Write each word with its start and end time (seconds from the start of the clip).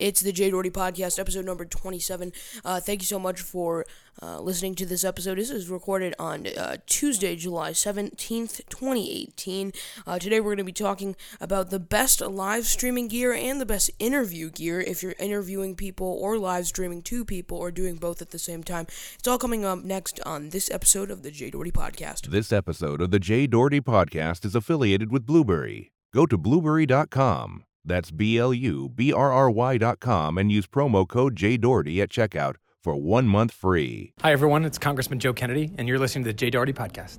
It's 0.00 0.22
the 0.22 0.32
Jay 0.32 0.48
Doherty 0.50 0.70
Podcast, 0.70 1.18
episode 1.18 1.44
number 1.44 1.66
27. 1.66 2.32
Uh, 2.64 2.80
thank 2.80 3.02
you 3.02 3.06
so 3.06 3.18
much 3.18 3.42
for 3.42 3.84
uh, 4.22 4.40
listening 4.40 4.74
to 4.76 4.86
this 4.86 5.04
episode. 5.04 5.36
This 5.36 5.50
is 5.50 5.68
recorded 5.68 6.14
on 6.18 6.46
uh, 6.46 6.78
Tuesday, 6.86 7.36
July 7.36 7.72
17th, 7.72 8.62
2018. 8.70 9.72
Uh, 10.06 10.18
today 10.18 10.40
we're 10.40 10.56
going 10.56 10.56
to 10.56 10.64
be 10.64 10.72
talking 10.72 11.16
about 11.38 11.68
the 11.68 11.78
best 11.78 12.22
live 12.22 12.64
streaming 12.64 13.08
gear 13.08 13.34
and 13.34 13.60
the 13.60 13.66
best 13.66 13.90
interview 13.98 14.48
gear 14.48 14.80
if 14.80 15.02
you're 15.02 15.14
interviewing 15.18 15.76
people 15.76 16.18
or 16.18 16.38
live 16.38 16.66
streaming 16.66 17.02
to 17.02 17.22
people 17.22 17.58
or 17.58 17.70
doing 17.70 17.96
both 17.96 18.22
at 18.22 18.30
the 18.30 18.38
same 18.38 18.64
time. 18.64 18.86
It's 19.18 19.28
all 19.28 19.38
coming 19.38 19.66
up 19.66 19.84
next 19.84 20.18
on 20.24 20.48
this 20.48 20.70
episode 20.70 21.10
of 21.10 21.22
the 21.22 21.30
Jay 21.30 21.50
Doherty 21.50 21.72
Podcast. 21.72 22.30
This 22.30 22.52
episode 22.52 23.02
of 23.02 23.10
the 23.10 23.18
Jay 23.20 23.46
Doherty 23.46 23.82
Podcast 23.82 24.46
is 24.46 24.54
affiliated 24.54 25.12
with 25.12 25.26
Blubrry. 25.26 25.92
Go 26.14 26.24
to 26.24 26.38
Blubrry.com. 26.38 27.64
That's 27.84 28.10
B 28.10 28.38
L 28.38 28.52
U 28.52 28.88
B 28.88 29.12
R 29.12 29.32
R 29.32 29.50
Y 29.50 29.78
dot 29.78 30.00
com 30.00 30.38
and 30.38 30.52
use 30.52 30.66
promo 30.66 31.08
code 31.08 31.36
Jay 31.36 31.56
Doherty 31.56 32.00
at 32.02 32.10
checkout 32.10 32.56
for 32.82 32.94
one 32.94 33.26
month 33.26 33.52
free. 33.52 34.12
Hi, 34.22 34.32
everyone. 34.32 34.64
It's 34.64 34.78
Congressman 34.78 35.18
Joe 35.18 35.32
Kennedy, 35.32 35.72
and 35.78 35.88
you're 35.88 35.98
listening 35.98 36.24
to 36.24 36.28
the 36.28 36.34
Jay 36.34 36.50
Doherty 36.50 36.72
Podcast. 36.72 37.18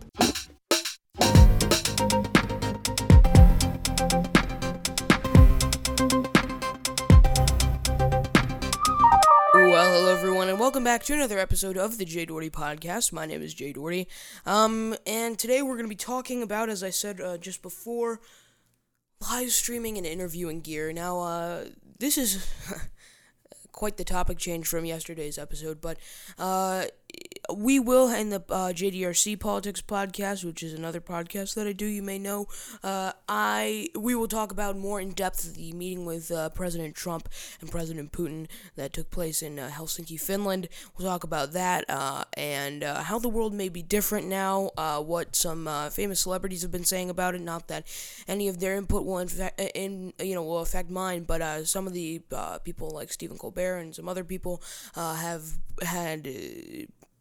Well, 9.54 9.94
hello 9.94 10.12
everyone, 10.12 10.50
and 10.50 10.60
welcome 10.60 10.84
back 10.84 11.04
to 11.04 11.14
another 11.14 11.40
episode 11.40 11.78
of 11.78 11.98
the 11.98 12.04
Jay 12.06 12.26
Doherty 12.26 12.50
Podcast. 12.50 13.14
My 13.14 13.26
name 13.26 13.42
is 13.42 13.54
Jay 13.54 13.72
Doherty, 13.72 14.08
um, 14.46 14.96
and 15.06 15.40
today 15.40 15.62
we're 15.62 15.76
going 15.76 15.86
to 15.86 15.90
be 15.90 15.96
talking 15.96 16.44
about, 16.44 16.70
as 16.70 16.84
I 16.84 16.90
said 16.90 17.22
uh, 17.22 17.38
just 17.38 17.62
before, 17.62 18.20
live 19.22 19.52
streaming 19.52 19.98
and 19.98 20.06
interviewing 20.06 20.62
gear. 20.62 20.92
Now, 20.92 21.20
uh, 21.20 21.66
this 22.00 22.18
is 22.18 22.46
quite 23.72 23.98
the 23.98 24.04
topic 24.04 24.38
change 24.38 24.68
from 24.68 24.86
yesterday's 24.86 25.38
episode, 25.38 25.82
but 25.82 25.98
uh, 26.38 26.86
we 27.56 27.80
will 27.80 28.10
in 28.14 28.30
the 28.30 28.44
uh, 28.50 28.72
JDRC 28.72 29.40
Politics 29.40 29.82
podcast, 29.82 30.44
which 30.44 30.64
is 30.64 30.74
another 30.74 31.02
podcast 31.02 31.56
that 31.56 31.68
I 31.68 31.74
do. 31.74 31.86
You 31.86 32.02
may 32.02 32.20
know. 32.20 32.48
Uh, 32.84 33.14
I 33.28 33.90
we 33.98 34.16
will 34.16 34.28
talk 34.28 34.52
about 34.52 34.78
more 34.78 35.02
in 35.02 35.12
depth 35.12 35.54
the 35.56 35.72
meeting 35.74 36.06
with 36.06 36.32
uh, 36.32 36.50
President 36.50 36.96
Trump 36.96 37.30
and 37.60 37.72
President 37.72 38.12
Putin 38.12 38.48
that 38.76 38.94
took 38.94 39.10
place 39.12 39.42
in 39.42 39.60
uh, 39.60 39.70
Helsinki, 39.74 40.20
Finland. 40.20 40.70
We'll 40.98 41.08
talk 41.08 41.24
about 41.24 41.54
that 41.54 41.86
uh, 41.90 42.24
and 42.36 42.84
uh, 42.84 43.04
how 43.04 43.20
the 43.20 43.30
world 43.30 43.54
may 43.54 43.70
be 43.70 43.82
different 43.82 44.28
now. 44.28 44.72
what 45.02 45.36
some 45.36 45.68
famous 45.92 46.22
celebrities 46.22 46.62
have 46.62 46.72
been 46.72 46.86
saying 46.86 47.10
about 47.10 47.36
it. 47.36 47.42
Not 47.42 47.68
that 47.68 47.86
any 48.28 48.48
of 48.48 48.60
their 48.60 48.76
input 48.76 49.06
will 49.06 49.20
in 49.20 50.14
you 50.20 50.36
know 50.36 50.44
will 50.44 50.60
affect 50.60 50.90
mine, 50.90 51.24
but 51.24 51.68
some 51.68 51.88
of 51.88 51.94
the 51.94 52.22
people 52.64 52.90
like 52.90 53.12
Stephen 53.12 53.38
Colbert 53.38 53.78
and 53.78 53.96
some 53.96 54.08
other 54.08 54.24
people 54.24 54.62
have 54.96 55.44
had 55.82 56.28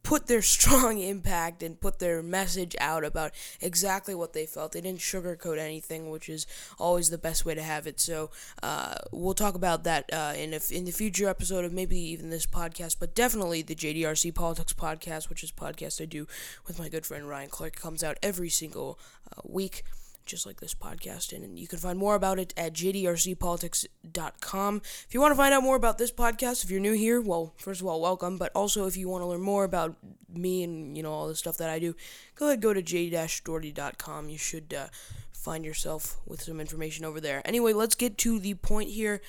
put 0.03 0.27
their 0.27 0.43
strong 0.57 0.99
impact 0.99 1.63
and 1.63 1.81
put 1.81 1.99
their 1.99 2.23
message 2.23 2.77
out 2.81 3.05
about 3.05 3.33
exactly 3.61 4.15
what 4.15 4.33
they 4.33 4.47
felt. 4.47 4.73
They 4.73 4.81
didn't 4.81 5.01
sugarcoat 5.01 5.59
anything, 5.59 6.11
which 6.11 6.29
is 6.29 6.47
always 6.79 7.11
the 7.11 7.19
best 7.19 7.45
way 7.45 7.55
to 7.55 7.63
have 7.63 7.87
it. 7.87 8.01
So 8.01 8.31
uh, 8.63 8.95
we'll 9.13 9.35
talk 9.35 9.55
about 9.55 9.85
that 9.85 10.13
uh, 10.13 10.35
in 10.37 10.55
a, 10.55 10.61
in 10.71 10.85
the 10.85 10.93
future 10.93 11.29
episode 11.29 11.65
of 11.65 11.73
maybe 11.73 11.99
even 11.99 12.31
this 12.31 12.47
podcast, 12.47 12.97
but 12.99 13.15
definitely 13.15 13.63
the 13.63 13.75
JDRC 13.75 14.35
Politics 14.35 14.73
podcast, 14.73 15.29
which 15.29 15.43
is 15.43 15.53
podcast 15.53 16.01
I 16.01 16.07
do 16.07 16.27
with 16.67 16.79
my 16.79 16.89
good 16.89 17.07
friend 17.07 17.29
Ryan 17.29 17.51
Clark, 17.51 17.77
comes 17.77 18.03
out 18.03 18.19
every 18.23 18.49
single 18.49 18.99
uh, 19.37 19.41
week 19.45 19.85
just 20.31 20.47
like 20.47 20.61
this 20.61 20.75
podcast. 20.75 21.33
And 21.33 21.59
you 21.59 21.67
can 21.67 21.79
find 21.79 21.99
more 21.99 22.15
about 22.15 22.39
it 22.39 22.55
at 22.57 22.73
jdrcpolitics.com. 22.73 24.83
If 24.85 25.09
you 25.11 25.21
want 25.21 25.33
to 25.33 25.37
find 25.37 25.53
out 25.53 25.63
more 25.63 25.77
about 25.77 25.99
this 25.99 26.13
podcast, 26.13 26.65
if 26.65 26.71
you're 26.71 26.81
new 26.81 26.95
here, 26.95 27.21
well, 27.21 27.53
first 27.59 27.81
of 27.81 27.87
all, 27.87 28.01
welcome. 28.01 28.39
But 28.39 28.53
also, 28.55 28.87
if 28.87 28.97
you 28.97 29.09
want 29.09 29.23
to 29.23 29.27
learn 29.27 29.43
more 29.43 29.65
about 29.65 29.97
me 30.33 30.63
and, 30.63 30.97
you 30.97 31.03
know, 31.03 31.13
all 31.13 31.29
the 31.29 31.35
stuff 31.35 31.57
that 31.59 31.69
I 31.69 31.79
do, 31.79 31.95
go 32.37 32.47
ahead, 32.47 32.61
go 32.61 32.73
to 32.73 32.81
j-doherty.com. 32.81 34.29
You 34.29 34.39
should 34.39 34.73
uh, 34.73 34.87
find 35.33 35.65
yourself 35.65 36.19
with 36.27 36.43
some 36.43 36.61
information 36.61 37.05
over 37.05 37.21
there. 37.21 37.43
Anyway, 37.45 37.73
let's 37.73 37.95
get 37.95 38.17
to 38.19 38.39
the 38.39 38.55
point 38.55 38.91
here. 38.91 39.21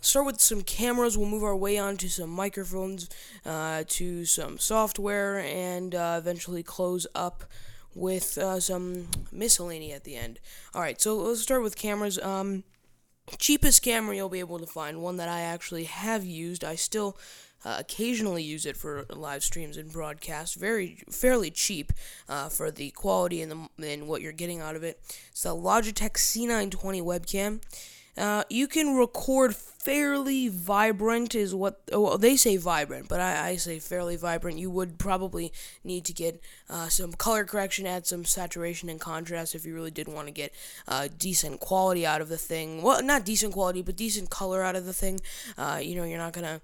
Start 0.00 0.26
with 0.26 0.40
some 0.40 0.62
cameras. 0.62 1.16
We'll 1.16 1.28
move 1.28 1.44
our 1.44 1.56
way 1.56 1.78
on 1.78 1.96
to 1.98 2.08
some 2.08 2.28
microphones, 2.28 3.08
uh, 3.46 3.84
to 3.86 4.24
some 4.24 4.58
software, 4.58 5.38
and 5.38 5.94
uh, 5.94 6.16
eventually 6.18 6.64
close 6.64 7.06
up 7.14 7.44
with 7.94 8.38
uh, 8.38 8.60
some 8.60 9.08
miscellany 9.30 9.92
at 9.92 10.04
the 10.04 10.16
end. 10.16 10.38
Alright, 10.74 11.00
so 11.00 11.16
let's 11.16 11.42
start 11.42 11.62
with 11.62 11.76
cameras. 11.76 12.18
Um, 12.18 12.64
cheapest 13.38 13.82
camera 13.82 14.16
you'll 14.16 14.28
be 14.28 14.40
able 14.40 14.58
to 14.58 14.66
find, 14.66 15.02
one 15.02 15.16
that 15.16 15.28
I 15.28 15.42
actually 15.42 15.84
have 15.84 16.24
used. 16.24 16.64
I 16.64 16.74
still 16.74 17.16
uh, 17.64 17.76
occasionally 17.78 18.42
use 18.42 18.66
it 18.66 18.76
for 18.76 19.04
live 19.10 19.44
streams 19.44 19.76
and 19.76 19.92
broadcasts. 19.92 20.54
Very 20.56 21.02
fairly 21.10 21.50
cheap 21.50 21.92
uh, 22.28 22.48
for 22.48 22.70
the 22.70 22.90
quality 22.90 23.40
and 23.40 23.68
the 23.78 23.92
and 23.92 24.08
what 24.08 24.22
you're 24.22 24.32
getting 24.32 24.60
out 24.60 24.76
of 24.76 24.82
it. 24.82 25.00
It's 25.30 25.42
the 25.42 25.50
Logitech 25.50 26.14
C920 26.14 27.02
webcam. 27.02 27.60
Uh, 28.16 28.44
you 28.50 28.66
can 28.68 28.94
record 28.94 29.56
fairly 29.56 30.46
vibrant 30.48 31.34
is 31.34 31.52
what 31.54 31.80
well 31.90 32.16
they 32.16 32.36
say 32.36 32.56
vibrant 32.56 33.08
but 33.08 33.18
I, 33.18 33.48
I 33.48 33.56
say 33.56 33.78
fairly 33.78 34.16
vibrant. 34.16 34.58
You 34.58 34.70
would 34.70 34.98
probably 34.98 35.52
need 35.82 36.04
to 36.04 36.12
get 36.12 36.40
uh, 36.68 36.88
some 36.88 37.14
color 37.14 37.44
correction 37.44 37.86
add 37.86 38.06
some 38.06 38.24
saturation 38.24 38.90
and 38.90 39.00
contrast 39.00 39.54
if 39.54 39.64
you 39.64 39.74
really 39.74 39.90
did 39.90 40.08
want 40.08 40.28
to 40.28 40.32
get 40.32 40.52
uh, 40.86 41.08
decent 41.18 41.58
quality 41.60 42.04
out 42.06 42.20
of 42.20 42.28
the 42.28 42.36
thing. 42.36 42.82
Well 42.82 43.02
not 43.02 43.24
decent 43.24 43.54
quality 43.54 43.80
but 43.82 43.96
decent 43.96 44.28
color 44.28 44.62
out 44.62 44.76
of 44.76 44.84
the 44.84 44.92
thing. 44.92 45.20
Uh, 45.56 45.80
you 45.82 45.96
know 45.96 46.04
you're 46.04 46.18
not 46.18 46.34
gonna 46.34 46.60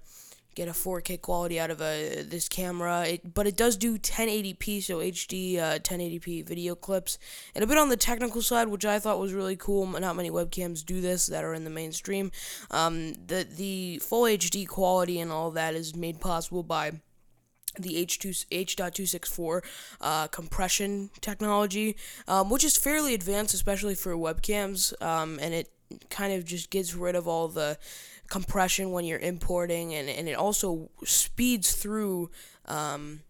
get 0.55 0.67
a 0.67 0.71
4K 0.71 1.21
quality 1.21 1.59
out 1.59 1.71
of 1.71 1.81
a 1.81 2.23
this 2.23 2.49
camera. 2.49 3.05
It, 3.05 3.33
but 3.33 3.47
it 3.47 3.55
does 3.55 3.77
do 3.77 3.97
1080p, 3.97 4.83
so 4.83 4.97
HD 4.97 5.57
uh, 5.57 5.79
1080p 5.79 6.45
video 6.47 6.75
clips, 6.75 7.17
and 7.55 7.63
a 7.63 7.67
bit 7.67 7.77
on 7.77 7.89
the 7.89 7.97
technical 7.97 8.41
side, 8.41 8.67
which 8.67 8.85
I 8.85 8.99
thought 8.99 9.19
was 9.19 9.33
really 9.33 9.55
cool. 9.55 9.85
Not 9.85 10.15
many 10.15 10.29
webcams 10.29 10.85
do 10.85 11.01
this 11.01 11.27
that 11.27 11.43
are 11.43 11.53
in 11.53 11.63
the 11.63 11.69
mainstream. 11.69 12.31
Um, 12.71 13.13
the 13.13 13.47
the 13.49 13.99
full 13.99 14.23
HD 14.23 14.67
quality 14.67 15.19
and 15.19 15.31
all 15.31 15.51
that 15.51 15.75
is 15.75 15.95
made 15.95 16.19
possible 16.19 16.63
by 16.63 16.93
the 17.77 18.03
H2 18.05 18.45
H.264 18.51 19.61
uh, 20.01 20.27
compression 20.27 21.09
technology, 21.21 21.95
um, 22.27 22.49
which 22.49 22.63
is 22.63 22.75
fairly 22.75 23.13
advanced, 23.13 23.53
especially 23.53 23.95
for 23.95 24.13
webcams, 24.15 24.99
um, 25.01 25.39
and 25.41 25.53
it 25.53 25.69
kind 26.09 26.33
of 26.33 26.45
just 26.45 26.69
gets 26.69 26.93
rid 26.93 27.15
of 27.15 27.27
all 27.27 27.47
the 27.47 27.77
compression 28.29 28.91
when 28.91 29.05
you're 29.05 29.19
importing, 29.19 29.93
and, 29.93 30.09
and 30.09 30.27
it 30.29 30.33
also 30.33 30.89
speeds 31.03 31.73
through 31.73 32.29
um, 32.65 33.21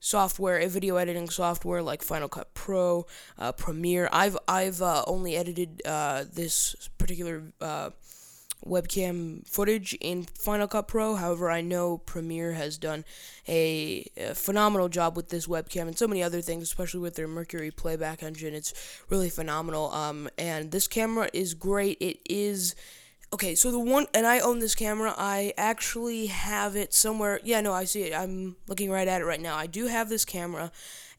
software, 0.00 0.58
a 0.58 0.68
video 0.68 0.96
editing 0.96 1.28
software 1.28 1.82
like 1.82 2.02
Final 2.02 2.28
Cut 2.28 2.52
Pro, 2.54 3.06
uh, 3.38 3.52
Premiere. 3.52 4.08
I've 4.12 4.36
I've 4.48 4.82
uh, 4.82 5.04
only 5.06 5.36
edited 5.36 5.82
uh, 5.84 6.24
this 6.32 6.88
particular 6.98 7.52
uh, 7.60 7.90
webcam 8.66 9.46
footage 9.46 9.94
in 10.00 10.24
Final 10.24 10.66
Cut 10.66 10.88
Pro. 10.88 11.14
However, 11.14 11.50
I 11.50 11.60
know 11.60 11.98
Premiere 11.98 12.52
has 12.52 12.78
done 12.78 13.04
a, 13.48 14.10
a, 14.16 14.34
phenomenal 14.34 14.88
job 14.88 15.16
with 15.16 15.28
this 15.28 15.46
webcam 15.46 15.82
and 15.82 15.96
so 15.96 16.06
many 16.06 16.22
other 16.22 16.40
things, 16.40 16.64
especially 16.64 17.00
with 17.00 17.14
their 17.14 17.28
Mercury 17.28 17.70
playback 17.70 18.22
engine. 18.22 18.54
It's 18.54 18.74
really 19.08 19.30
phenomenal. 19.30 19.90
Um, 19.92 20.28
and 20.36 20.70
this 20.70 20.88
camera 20.88 21.30
is 21.32 21.54
great. 21.54 21.98
It 22.00 22.18
is 22.28 22.74
Okay, 23.32 23.54
so 23.54 23.70
the 23.70 23.78
one, 23.78 24.06
and 24.12 24.26
I 24.26 24.40
own 24.40 24.58
this 24.58 24.74
camera. 24.74 25.14
I 25.16 25.54
actually 25.56 26.26
have 26.26 26.74
it 26.74 26.92
somewhere. 26.92 27.40
Yeah, 27.44 27.60
no, 27.60 27.72
I 27.72 27.84
see 27.84 28.02
it. 28.02 28.14
I'm 28.14 28.56
looking 28.66 28.90
right 28.90 29.06
at 29.06 29.20
it 29.20 29.24
right 29.24 29.40
now. 29.40 29.56
I 29.56 29.68
do 29.68 29.86
have 29.86 30.08
this 30.08 30.24
camera, 30.24 30.72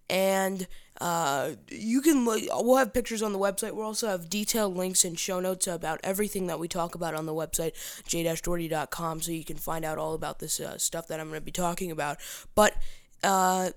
and 0.09 0.67
uh, 0.99 1.51
you 1.69 2.01
can. 2.01 2.25
look. 2.25 2.41
We'll 2.51 2.75
have 2.75 2.93
pictures 2.93 3.21
on 3.21 3.31
the 3.31 3.39
website. 3.39 3.71
We'll 3.71 3.85
also 3.85 4.09
have 4.09 4.29
detailed 4.29 4.75
links 4.75 5.05
and 5.05 5.17
show 5.17 5.39
notes 5.39 5.67
about 5.67 6.01
everything 6.03 6.47
that 6.47 6.59
we 6.59 6.67
talk 6.67 6.95
about 6.95 7.15
on 7.15 7.25
the 7.25 7.33
website, 7.33 7.71
j-doherty.com, 8.05 9.21
so 9.21 9.31
you 9.31 9.45
can 9.45 9.57
find 9.57 9.85
out 9.85 9.97
all 9.97 10.13
about 10.13 10.39
this 10.39 10.59
uh, 10.59 10.77
stuff 10.77 11.07
that 11.07 11.21
I'm 11.21 11.29
going 11.29 11.39
to 11.39 11.45
be 11.45 11.51
talking 11.51 11.91
about. 11.91 12.17
But 12.55 12.75
uh, 13.23 13.69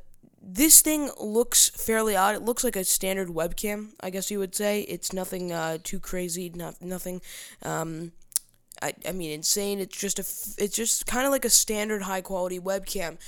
this 0.43 0.83
thing 0.83 1.11
looks 1.21 1.71
fairly 1.71 2.17
odd. 2.17 2.35
It 2.35 2.43
looks 2.43 2.65
like 2.65 2.75
a 2.75 2.85
standard 2.85 3.29
webcam, 3.29 3.93
I 4.01 4.11
guess 4.11 4.31
you 4.31 4.41
would 4.41 4.57
say. 4.57 4.81
It's 4.83 5.13
nothing 5.13 5.53
uh, 5.53 5.79
too 5.85 6.01
crazy, 6.01 6.51
not 6.53 6.83
nothing. 6.83 7.23
Um, 7.63 8.11
I, 8.83 8.95
I 9.07 9.13
mean, 9.13 9.31
insane. 9.31 9.79
It's 9.81 9.97
just 9.97 10.19
a, 10.19 10.63
it's 10.63 10.77
just 10.77 11.07
kind 11.07 11.27
of 11.27 11.33
like 11.33 11.45
a 11.45 11.51
standard 11.51 12.03
high 12.03 12.21
quality 12.21 12.59
webcam. 12.59 13.19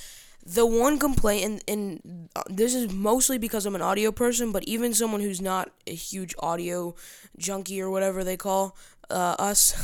The 0.44 0.64
one 0.64 0.98
complaint, 0.98 1.44
and, 1.44 1.64
and 1.66 2.28
uh, 2.36 2.42
this 2.48 2.74
is 2.74 2.92
mostly 2.92 3.36
because 3.36 3.66
I'm 3.66 3.74
an 3.74 3.82
audio 3.82 4.12
person, 4.12 4.52
but 4.52 4.62
even 4.64 4.94
someone 4.94 5.20
who's 5.20 5.40
not 5.40 5.70
a 5.86 5.94
huge 5.94 6.34
audio 6.38 6.94
junkie 7.36 7.80
or 7.80 7.90
whatever 7.90 8.22
they 8.22 8.36
call 8.36 8.76
uh, 9.10 9.34
us, 9.38 9.74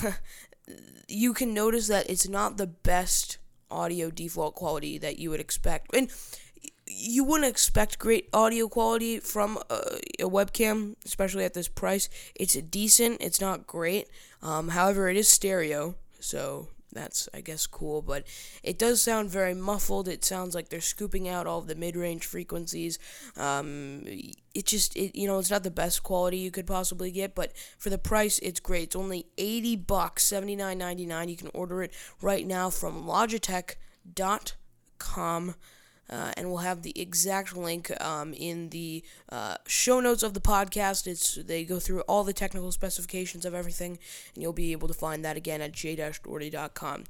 you 1.08 1.32
can 1.32 1.52
notice 1.52 1.88
that 1.88 2.08
it's 2.08 2.28
not 2.28 2.58
the 2.58 2.68
best 2.68 3.38
audio 3.72 4.10
default 4.10 4.54
quality 4.54 4.98
that 4.98 5.18
you 5.18 5.30
would 5.30 5.40
expect. 5.40 5.94
And 5.96 6.08
you 6.94 7.24
wouldn't 7.24 7.50
expect 7.50 7.98
great 7.98 8.28
audio 8.32 8.68
quality 8.68 9.18
from 9.18 9.58
a, 9.70 10.00
a, 10.20 10.28
webcam, 10.28 10.94
especially 11.04 11.44
at 11.44 11.54
this 11.54 11.68
price. 11.68 12.08
It's 12.34 12.54
decent. 12.54 13.20
It's 13.20 13.40
not 13.40 13.66
great. 13.66 14.08
Um, 14.42 14.68
however, 14.68 15.08
it 15.08 15.16
is 15.16 15.28
stereo, 15.28 15.94
so 16.20 16.68
that's 16.92 17.28
I 17.32 17.40
guess 17.40 17.66
cool, 17.66 18.02
but 18.02 18.26
it 18.62 18.78
does 18.78 19.00
sound 19.02 19.30
very 19.30 19.54
muffled. 19.54 20.08
It 20.08 20.24
sounds 20.24 20.54
like 20.54 20.68
they're 20.68 20.80
scooping 20.80 21.28
out 21.28 21.46
all 21.46 21.60
of 21.60 21.66
the 21.66 21.74
mid-range 21.74 22.26
frequencies. 22.26 22.98
Um, 23.36 24.04
it 24.54 24.66
just 24.66 24.94
it 24.96 25.16
you 25.16 25.26
know 25.26 25.38
it's 25.38 25.50
not 25.50 25.64
the 25.64 25.70
best 25.70 26.02
quality 26.02 26.38
you 26.38 26.50
could 26.50 26.66
possibly 26.66 27.10
get, 27.10 27.34
but 27.34 27.52
for 27.78 27.90
the 27.90 27.98
price, 27.98 28.38
it's 28.40 28.60
great. 28.60 28.84
It's 28.84 28.96
only 28.96 29.26
eighty 29.38 29.76
bucks, 29.76 30.24
seventy 30.24 30.56
nine 30.56 30.78
ninety 30.78 31.06
nine. 31.06 31.28
You 31.28 31.36
can 31.36 31.50
order 31.54 31.82
it 31.82 31.92
right 32.20 32.46
now 32.46 32.70
from 32.70 33.04
Logitech.com. 33.04 35.54
Uh, 36.12 36.30
and 36.36 36.48
we'll 36.48 36.58
have 36.58 36.82
the 36.82 36.92
exact 37.00 37.56
link 37.56 37.90
um, 38.02 38.34
in 38.34 38.68
the 38.68 39.02
uh, 39.30 39.56
show 39.66 39.98
notes 39.98 40.22
of 40.22 40.34
the 40.34 40.40
podcast. 40.40 41.06
It's 41.06 41.36
they 41.36 41.64
go 41.64 41.78
through 41.78 42.02
all 42.02 42.22
the 42.22 42.34
technical 42.34 42.70
specifications 42.70 43.46
of 43.46 43.54
everything, 43.54 43.98
and 44.34 44.42
you'll 44.42 44.52
be 44.52 44.72
able 44.72 44.88
to 44.88 44.94
find 44.94 45.24
that 45.24 45.38
again 45.38 45.62
at 45.62 45.72
j-doherty.com. 45.72 47.04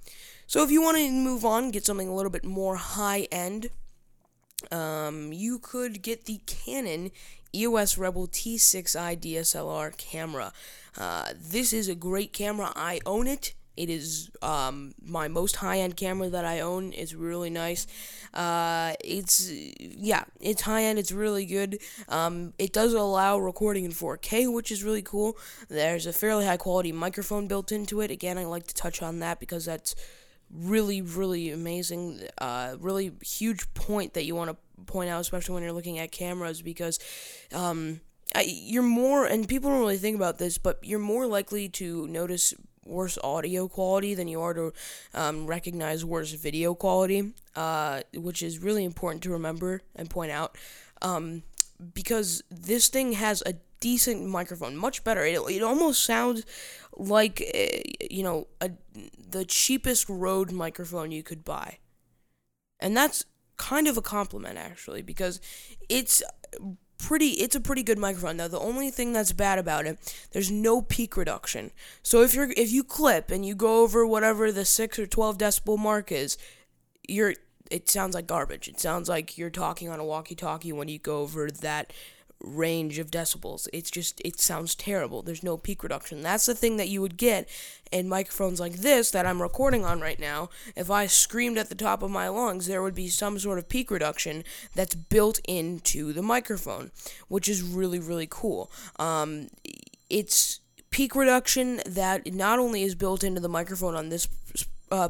So 0.46 0.62
if 0.62 0.70
you 0.70 0.80
want 0.80 0.98
to 0.98 1.10
move 1.10 1.44
on, 1.44 1.72
get 1.72 1.84
something 1.84 2.08
a 2.08 2.14
little 2.14 2.30
bit 2.30 2.44
more 2.44 2.76
high 2.76 3.26
end, 3.32 3.70
um, 4.70 5.32
you 5.32 5.58
could 5.58 6.02
get 6.02 6.26
the 6.26 6.40
Canon 6.46 7.10
EOS 7.52 7.98
Rebel 7.98 8.28
T6i 8.28 9.18
DSLR 9.18 9.96
camera. 9.96 10.52
Uh, 10.96 11.32
this 11.36 11.72
is 11.72 11.88
a 11.88 11.96
great 11.96 12.32
camera. 12.32 12.72
I 12.76 13.00
own 13.04 13.26
it. 13.26 13.54
It 13.76 13.88
is 13.88 14.30
um, 14.42 14.94
my 15.02 15.28
most 15.28 15.56
high 15.56 15.78
end 15.78 15.96
camera 15.96 16.28
that 16.28 16.44
I 16.44 16.60
own. 16.60 16.92
It's 16.92 17.14
really 17.14 17.50
nice. 17.50 17.86
Uh, 18.34 18.94
it's 19.02 19.50
yeah, 19.50 20.24
it's 20.40 20.62
high 20.62 20.84
end. 20.84 20.98
It's 20.98 21.12
really 21.12 21.46
good. 21.46 21.78
Um, 22.08 22.52
it 22.58 22.72
does 22.72 22.92
allow 22.92 23.38
recording 23.38 23.84
in 23.84 23.92
4K, 23.92 24.52
which 24.52 24.70
is 24.70 24.84
really 24.84 25.02
cool. 25.02 25.36
There's 25.68 26.06
a 26.06 26.12
fairly 26.12 26.44
high 26.44 26.58
quality 26.58 26.92
microphone 26.92 27.46
built 27.48 27.72
into 27.72 28.00
it. 28.00 28.10
Again, 28.10 28.36
I 28.36 28.44
like 28.44 28.66
to 28.66 28.74
touch 28.74 29.02
on 29.02 29.20
that 29.20 29.40
because 29.40 29.64
that's 29.64 29.94
really 30.50 31.00
really 31.00 31.50
amazing. 31.50 32.20
Uh, 32.38 32.76
really 32.78 33.12
huge 33.22 33.72
point 33.74 34.14
that 34.14 34.24
you 34.24 34.34
want 34.34 34.50
to 34.50 34.56
point 34.84 35.08
out, 35.08 35.20
especially 35.20 35.54
when 35.54 35.62
you're 35.62 35.72
looking 35.72 35.98
at 35.98 36.12
cameras, 36.12 36.60
because 36.60 36.98
um, 37.54 38.00
I, 38.34 38.42
you're 38.46 38.82
more 38.82 39.24
and 39.24 39.48
people 39.48 39.70
don't 39.70 39.80
really 39.80 39.96
think 39.96 40.16
about 40.16 40.38
this, 40.38 40.58
but 40.58 40.78
you're 40.82 40.98
more 40.98 41.26
likely 41.26 41.68
to 41.70 42.06
notice 42.08 42.54
worse 42.84 43.18
audio 43.22 43.68
quality 43.68 44.14
than 44.14 44.28
you 44.28 44.40
are 44.40 44.54
to 44.54 44.72
um, 45.14 45.46
recognize 45.46 46.04
worse 46.04 46.32
video 46.32 46.74
quality, 46.74 47.32
uh, 47.56 48.02
which 48.14 48.42
is 48.42 48.58
really 48.58 48.84
important 48.84 49.22
to 49.22 49.30
remember 49.30 49.82
and 49.94 50.10
point 50.10 50.32
out. 50.32 50.56
Um, 51.00 51.42
because 51.94 52.42
this 52.50 52.88
thing 52.88 53.12
has 53.12 53.42
a 53.44 53.54
decent 53.80 54.24
microphone, 54.26 54.76
much 54.76 55.02
better. 55.04 55.24
It, 55.24 55.40
it 55.50 55.62
almost 55.62 56.04
sounds 56.04 56.44
like 56.96 57.42
uh, 57.54 57.80
you 58.10 58.22
know 58.22 58.46
a, 58.60 58.70
the 59.30 59.44
cheapest 59.44 60.08
Rode 60.08 60.52
microphone 60.52 61.10
you 61.10 61.22
could 61.22 61.44
buy, 61.44 61.78
and 62.80 62.96
that's 62.96 63.24
kind 63.56 63.86
of 63.86 63.96
a 63.96 64.02
compliment 64.02 64.58
actually 64.58 65.02
because 65.02 65.40
it's 65.88 66.22
pretty 67.02 67.30
it's 67.30 67.56
a 67.56 67.60
pretty 67.60 67.82
good 67.82 67.98
microphone. 67.98 68.36
Now 68.36 68.48
the 68.48 68.58
only 68.58 68.90
thing 68.90 69.12
that's 69.12 69.32
bad 69.32 69.58
about 69.58 69.86
it 69.86 69.98
there's 70.32 70.50
no 70.50 70.80
peak 70.80 71.16
reduction. 71.16 71.72
So 72.02 72.22
if 72.22 72.34
you're 72.34 72.52
if 72.56 72.70
you 72.70 72.84
clip 72.84 73.30
and 73.30 73.44
you 73.44 73.54
go 73.54 73.82
over 73.82 74.06
whatever 74.06 74.52
the 74.52 74.64
6 74.64 74.98
or 74.98 75.06
12 75.06 75.38
decibel 75.38 75.78
mark 75.78 76.12
is 76.12 76.38
you're 77.08 77.34
it 77.70 77.88
sounds 77.88 78.14
like 78.14 78.26
garbage. 78.26 78.68
It 78.68 78.78
sounds 78.78 79.08
like 79.08 79.38
you're 79.38 79.50
talking 79.50 79.88
on 79.88 79.98
a 79.98 80.04
walkie 80.04 80.34
talkie 80.34 80.72
when 80.72 80.88
you 80.88 80.98
go 80.98 81.20
over 81.20 81.50
that 81.50 81.92
range 82.42 82.98
of 82.98 83.10
decibels. 83.10 83.68
It's 83.72 83.90
just 83.90 84.20
it 84.24 84.40
sounds 84.40 84.74
terrible. 84.74 85.22
There's 85.22 85.42
no 85.42 85.56
peak 85.56 85.82
reduction. 85.82 86.22
That's 86.22 86.46
the 86.46 86.54
thing 86.54 86.76
that 86.76 86.88
you 86.88 87.00
would 87.00 87.16
get 87.16 87.48
in 87.90 88.08
microphones 88.08 88.60
like 88.60 88.74
this 88.74 89.10
that 89.10 89.26
I'm 89.26 89.42
recording 89.42 89.84
on 89.84 90.00
right 90.00 90.18
now. 90.18 90.50
If 90.76 90.90
I 90.90 91.06
screamed 91.06 91.58
at 91.58 91.68
the 91.68 91.74
top 91.74 92.02
of 92.02 92.10
my 92.10 92.28
lungs, 92.28 92.66
there 92.66 92.82
would 92.82 92.94
be 92.94 93.08
some 93.08 93.38
sort 93.38 93.58
of 93.58 93.68
peak 93.68 93.90
reduction 93.90 94.44
that's 94.74 94.94
built 94.94 95.40
into 95.46 96.12
the 96.12 96.22
microphone, 96.22 96.90
which 97.28 97.48
is 97.48 97.62
really 97.62 97.98
really 97.98 98.28
cool. 98.28 98.70
Um, 98.98 99.48
it's 100.10 100.60
peak 100.90 101.14
reduction 101.14 101.80
that 101.86 102.32
not 102.32 102.58
only 102.58 102.82
is 102.82 102.94
built 102.94 103.24
into 103.24 103.40
the 103.40 103.48
microphone 103.48 103.94
on 103.94 104.10
this 104.10 104.28
uh, 104.90 105.08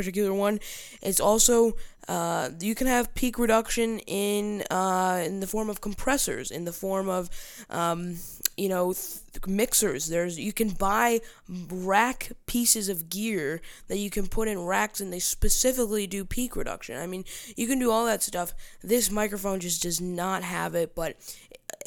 particular 0.00 0.32
one. 0.32 0.60
It's 1.02 1.20
also 1.20 1.76
uh, 2.08 2.50
you 2.60 2.74
can 2.74 2.88
have 2.88 3.14
peak 3.14 3.38
reduction 3.38 4.00
in 4.00 4.62
uh, 4.70 5.22
in 5.24 5.38
the 5.38 5.46
form 5.46 5.70
of 5.70 5.80
compressors, 5.80 6.50
in 6.50 6.64
the 6.64 6.72
form 6.72 7.08
of 7.08 7.30
um, 7.70 8.16
you 8.56 8.68
know 8.68 8.92
th- 8.92 9.46
mixers. 9.46 10.08
There's 10.08 10.36
you 10.36 10.52
can 10.52 10.70
buy 10.70 11.20
rack 11.48 12.32
pieces 12.46 12.88
of 12.88 13.10
gear 13.10 13.60
that 13.86 13.98
you 13.98 14.10
can 14.10 14.26
put 14.26 14.48
in 14.48 14.64
racks, 14.64 15.00
and 15.00 15.12
they 15.12 15.20
specifically 15.20 16.08
do 16.08 16.24
peak 16.24 16.56
reduction. 16.56 16.98
I 16.98 17.06
mean, 17.06 17.24
you 17.56 17.68
can 17.68 17.78
do 17.78 17.92
all 17.92 18.06
that 18.06 18.24
stuff. 18.24 18.54
This 18.82 19.08
microphone 19.08 19.60
just 19.60 19.82
does 19.82 20.00
not 20.00 20.42
have 20.42 20.74
it, 20.74 20.96
but 20.96 21.16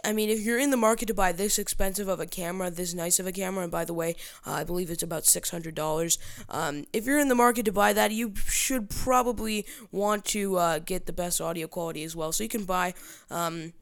I 0.03 0.11
mean, 0.11 0.29
if 0.29 0.41
you're 0.41 0.59
in 0.59 0.69
the 0.69 0.77
market 0.77 1.07
to 1.07 1.13
buy 1.13 1.31
this 1.31 1.57
expensive 1.57 2.07
of 2.07 2.19
a 2.19 2.25
camera, 2.25 2.69
this 2.69 2.94
nice 2.94 3.19
of 3.19 3.27
a 3.27 3.31
camera, 3.31 3.63
and 3.63 3.71
by 3.71 3.85
the 3.85 3.94
way, 3.94 4.15
uh, 4.45 4.51
I 4.51 4.63
believe 4.63 4.89
it's 4.89 5.03
about 5.03 5.25
six 5.25 5.50
hundred 5.50 5.75
dollars. 5.75 6.17
Um, 6.50 6.85
if 6.91 7.05
you're 7.05 7.19
in 7.19 7.29
the 7.29 7.35
market 7.35 7.65
to 7.65 7.71
buy 7.71 7.94
that, 7.94 8.11
you 8.11 8.33
should 8.35 8.89
probably 8.89 9.65
want 9.91 10.25
to 10.25 10.57
uh, 10.57 10.79
get 10.79 11.05
the 11.05 11.13
best 11.13 11.39
audio 11.39 11.67
quality 11.67 12.03
as 12.03 12.15
well. 12.15 12.31
So 12.31 12.44
you 12.44 12.50
can 12.50 12.65
buy. 12.65 12.94
Um, 13.31 13.73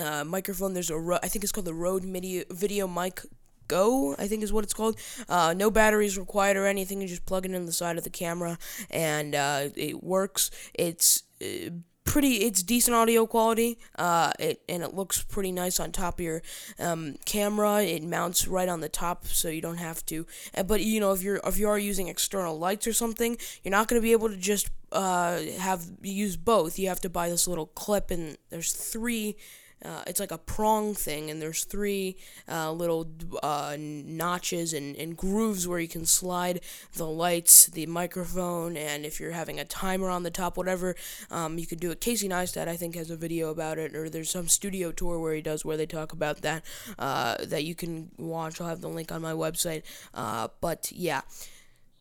uh, 0.00 0.24
microphone. 0.24 0.72
There's 0.72 0.90
a 0.90 1.18
I 1.22 1.28
think 1.28 1.44
it's 1.44 1.52
called 1.52 1.66
the 1.66 1.74
Rode 1.74 2.04
Video 2.04 2.44
Video 2.50 2.88
Mic 2.88 3.20
Go, 3.68 4.14
I 4.18 4.26
think 4.26 4.42
is 4.42 4.52
what 4.52 4.64
it's 4.64 4.74
called. 4.74 4.98
Uh, 5.28 5.54
no 5.56 5.70
batteries 5.70 6.18
required 6.18 6.56
or 6.56 6.66
anything. 6.66 7.00
You 7.00 7.08
just 7.08 7.26
plug 7.26 7.46
it 7.46 7.52
in 7.52 7.66
the 7.66 7.72
side 7.72 7.98
of 7.98 8.04
the 8.04 8.10
camera 8.10 8.58
and 8.90 9.34
uh, 9.34 9.68
it 9.74 10.02
works. 10.02 10.50
It's 10.74 11.22
uh, 11.40 11.70
pretty 12.12 12.44
it's 12.44 12.62
decent 12.62 12.94
audio 12.94 13.24
quality. 13.24 13.78
Uh 13.96 14.32
it 14.38 14.60
and 14.68 14.82
it 14.82 14.92
looks 14.92 15.22
pretty 15.22 15.50
nice 15.50 15.80
on 15.80 15.90
top 15.90 16.18
of 16.18 16.24
your 16.24 16.42
um, 16.78 17.16
camera. 17.24 17.82
It 17.82 18.02
mounts 18.02 18.46
right 18.46 18.68
on 18.68 18.80
the 18.80 18.90
top 18.90 19.26
so 19.26 19.48
you 19.48 19.62
don't 19.62 19.78
have 19.78 20.04
to 20.06 20.26
uh, 20.54 20.62
but 20.62 20.82
you 20.82 21.00
know 21.00 21.12
if 21.12 21.22
you're 21.22 21.40
if 21.42 21.56
you 21.58 21.68
are 21.70 21.78
using 21.78 22.08
external 22.08 22.58
lights 22.58 22.86
or 22.86 22.92
something 22.92 23.38
you're 23.62 23.70
not 23.78 23.88
going 23.88 23.98
to 23.98 24.04
be 24.04 24.12
able 24.12 24.28
to 24.28 24.36
just 24.36 24.68
uh 24.92 25.40
have 25.58 25.80
use 26.02 26.36
both. 26.36 26.78
You 26.78 26.88
have 26.88 27.00
to 27.00 27.08
buy 27.08 27.30
this 27.30 27.48
little 27.48 27.66
clip 27.66 28.10
and 28.10 28.36
there's 28.50 28.72
three 28.72 29.36
uh, 29.84 30.02
it's 30.06 30.20
like 30.20 30.30
a 30.30 30.38
prong 30.38 30.94
thing, 30.94 31.30
and 31.30 31.40
there's 31.40 31.64
three 31.64 32.16
uh, 32.48 32.72
little 32.72 33.08
uh, 33.42 33.76
notches 33.78 34.72
and, 34.72 34.96
and 34.96 35.16
grooves 35.16 35.66
where 35.66 35.80
you 35.80 35.88
can 35.88 36.06
slide 36.06 36.60
the 36.94 37.06
lights, 37.06 37.66
the 37.66 37.86
microphone, 37.86 38.76
and 38.76 39.04
if 39.04 39.20
you're 39.20 39.32
having 39.32 39.58
a 39.58 39.64
timer 39.64 40.08
on 40.08 40.22
the 40.22 40.30
top, 40.30 40.56
whatever, 40.56 40.94
um, 41.30 41.58
you 41.58 41.66
can 41.66 41.78
do 41.78 41.90
it. 41.90 42.00
Casey 42.00 42.28
Neistat, 42.28 42.68
I 42.68 42.76
think, 42.76 42.94
has 42.94 43.10
a 43.10 43.16
video 43.16 43.50
about 43.50 43.78
it, 43.78 43.94
or 43.94 44.08
there's 44.08 44.30
some 44.30 44.48
studio 44.48 44.92
tour 44.92 45.18
where 45.18 45.34
he 45.34 45.42
does 45.42 45.64
where 45.64 45.76
they 45.76 45.86
talk 45.86 46.12
about 46.12 46.42
that 46.42 46.64
uh, 46.98 47.36
that 47.44 47.64
you 47.64 47.74
can 47.74 48.10
watch. 48.18 48.60
I'll 48.60 48.68
have 48.68 48.80
the 48.80 48.88
link 48.88 49.10
on 49.12 49.22
my 49.22 49.32
website. 49.32 49.82
Uh, 50.14 50.48
but 50.60 50.90
yeah. 50.92 51.22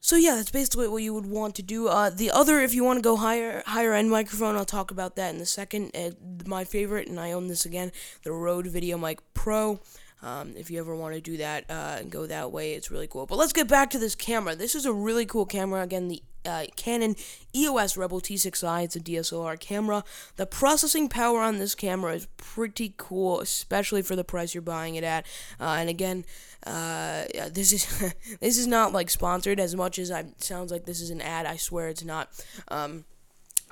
So 0.03 0.15
yeah, 0.15 0.34
that's 0.34 0.50
basically 0.50 0.88
what 0.88 1.03
you 1.03 1.13
would 1.13 1.27
want 1.27 1.53
to 1.55 1.62
do. 1.62 1.88
Uh, 1.88 2.10
the 2.10 2.31
other, 2.31 2.60
if 2.60 2.74
you 2.74 2.84
want 2.84 2.98
to 2.98 3.03
go 3.03 3.17
higher, 3.17 3.62
higher 3.67 3.93
end 3.93 4.10
microphone, 4.10 4.55
I'll 4.55 4.65
talk 4.65 4.89
about 4.89 5.15
that 5.15 5.36
in 5.36 5.39
a 5.39 5.46
second. 5.46 5.96
Uh, 5.96 6.12
my 6.48 6.63
favorite, 6.63 7.08
and 7.08 7.20
I 7.20 7.31
own 7.31 7.48
this 7.48 7.65
again, 7.65 7.91
the 8.24 8.31
Rode 8.31 8.65
VideoMic 8.65 9.20
Pro. 9.36 9.79
Um, 10.24 10.54
if 10.56 10.70
you 10.70 10.80
ever 10.80 10.96
want 10.96 11.16
to 11.16 11.22
do 11.22 11.38
that 11.38 11.66
uh, 11.70 11.98
and 12.00 12.12
go 12.12 12.25
that 12.28 12.51
way, 12.51 12.74
it's 12.74 12.92
really 12.92 13.08
cool. 13.08 13.25
But 13.25 13.38
let's 13.38 13.54
get 13.54 13.68
back 13.68 13.90
to 13.92 14.00
this 14.00 14.16
camera. 14.16 14.56
This 14.56 14.75
is 14.75 14.86
a 14.86 14.94
really 14.94 15.25
cool 15.25 15.46
camera. 15.46 15.82
Again, 15.82 16.08
the 16.08 16.22
uh, 16.46 16.66
Canon 16.75 17.16
EOS 17.56 17.98
Rebel 17.98 18.22
T6i. 18.22 18.84
It's 18.84 18.96
a 18.96 19.00
DSLR 19.00 19.60
camera. 19.60 20.04
The 20.38 20.46
processing 20.46 21.10
power 21.10 21.42
on 21.42 21.58
this 21.58 21.75
camera 21.75 22.13
is 22.13 22.28
pretty 22.38 22.94
cool, 22.98 23.40
especially 23.40 24.01
for 24.01 24.16
the 24.16 24.24
price 24.24 24.54
you're 24.54 24.62
buying 24.62 24.96
it 24.96 25.04
at. 25.04 25.25
Uh, 25.60 25.75
and 25.80 25.90
again, 25.90 26.25
uh, 26.66 27.25
this 27.51 27.74
is 27.74 28.13
this 28.40 28.58
is 28.58 28.68
not 28.68 28.94
like 28.94 29.10
sponsored 29.10 29.60
as 29.60 29.75
much 29.75 30.00
as 30.00 30.12
I 30.12 30.25
sounds 30.38 30.72
like 30.72 30.86
this 30.86 31.01
is 31.01 31.10
an 31.10 31.22
ad. 31.22 31.46
I 31.46 31.58
swear 31.58 31.90
it's 31.90 32.04
not. 32.04 32.30
Um, 32.68 33.06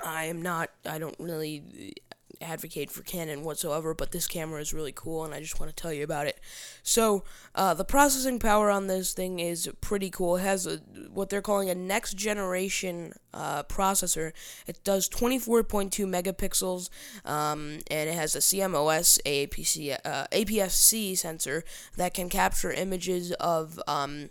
I 0.04 0.24
am 0.24 0.42
not. 0.42 0.70
I 0.86 0.98
don't 0.98 1.16
really 1.18 1.94
advocate 2.40 2.90
for 2.90 3.02
Canon 3.02 3.44
whatsoever, 3.44 3.94
but 3.94 4.12
this 4.12 4.26
camera 4.26 4.60
is 4.60 4.72
really 4.72 4.92
cool, 4.92 5.24
and 5.24 5.34
I 5.34 5.40
just 5.40 5.60
want 5.60 5.74
to 5.74 5.82
tell 5.82 5.92
you 5.92 6.04
about 6.04 6.26
it. 6.26 6.40
So, 6.82 7.24
uh, 7.54 7.74
the 7.74 7.84
processing 7.84 8.38
power 8.38 8.70
on 8.70 8.86
this 8.86 9.12
thing 9.12 9.38
is 9.38 9.68
pretty 9.80 10.10
cool. 10.10 10.36
It 10.36 10.42
has 10.42 10.66
a, 10.66 10.78
what 11.12 11.28
they're 11.30 11.42
calling 11.42 11.70
a 11.70 11.74
next 11.74 12.14
generation 12.14 13.12
uh, 13.34 13.62
processor. 13.64 14.32
It 14.66 14.82
does 14.84 15.08
24.2 15.08 15.90
megapixels, 16.06 16.88
um, 17.24 17.78
and 17.90 18.08
it 18.08 18.14
has 18.14 18.34
a 18.34 18.40
CMOS 18.40 19.18
APC, 19.24 19.96
uh, 20.04 20.26
APS-C 20.32 21.14
sensor 21.14 21.64
that 21.96 22.14
can 22.14 22.28
capture 22.28 22.72
images 22.72 23.32
of 23.32 23.80
um, 23.86 24.30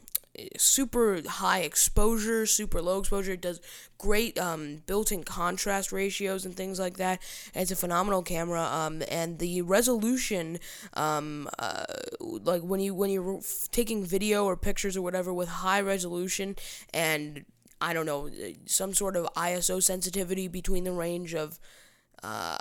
super 0.57 1.21
high 1.27 1.59
exposure, 1.59 2.45
super 2.45 2.81
low 2.81 2.99
exposure. 2.99 3.33
It 3.33 3.41
does 3.41 3.61
great 3.97 4.39
um, 4.39 4.83
built-in 4.85 5.23
contrast 5.23 5.91
ratios 5.91 6.45
and 6.45 6.55
things 6.55 6.79
like 6.79 6.97
that. 6.97 7.21
it's 7.53 7.71
a 7.71 7.75
phenomenal 7.75 8.21
camera, 8.21 8.63
um, 8.63 9.03
and 9.09 9.39
the 9.39 9.61
resolution, 9.61 10.59
um, 10.93 11.49
uh, 11.59 11.85
like 12.19 12.61
when 12.61 12.79
you 12.79 12.93
when 12.93 13.09
you're 13.09 13.41
taking 13.71 14.05
video 14.05 14.45
or 14.45 14.55
pictures 14.55 14.95
or 14.95 15.01
whatever 15.01 15.33
with 15.33 15.49
high 15.49 15.81
resolution 15.81 16.55
and 16.93 17.45
I 17.81 17.93
don't 17.93 18.05
know, 18.05 18.29
some 18.65 18.93
sort 18.93 19.15
of 19.15 19.25
ISO 19.35 19.81
sensitivity 19.81 20.47
between 20.47 20.83
the 20.83 20.91
range 20.91 21.33
of 21.33 21.59
uh, 22.23 22.57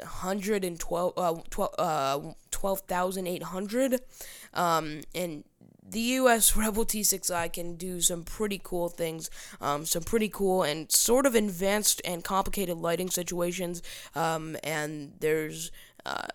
112, 0.00 1.12
uh, 1.16 1.34
12, 1.50 1.74
uh, 1.78 2.20
12,800. 2.50 4.00
Um, 4.54 5.00
and 5.14 5.44
the 5.88 6.00
EOS 6.00 6.56
Rebel 6.56 6.84
T6i 6.84 7.52
can 7.52 7.76
do 7.76 8.00
some 8.00 8.24
pretty 8.24 8.60
cool 8.62 8.88
things, 8.88 9.30
um, 9.60 9.84
some 9.84 10.02
pretty 10.02 10.28
cool 10.28 10.62
and 10.62 10.90
sort 10.90 11.26
of 11.26 11.34
advanced 11.34 12.00
and 12.04 12.24
complicated 12.24 12.78
lighting 12.78 13.10
situations. 13.10 13.82
Um, 14.14 14.56
and 14.64 15.12
there's 15.20 15.70
uh, 16.06 16.26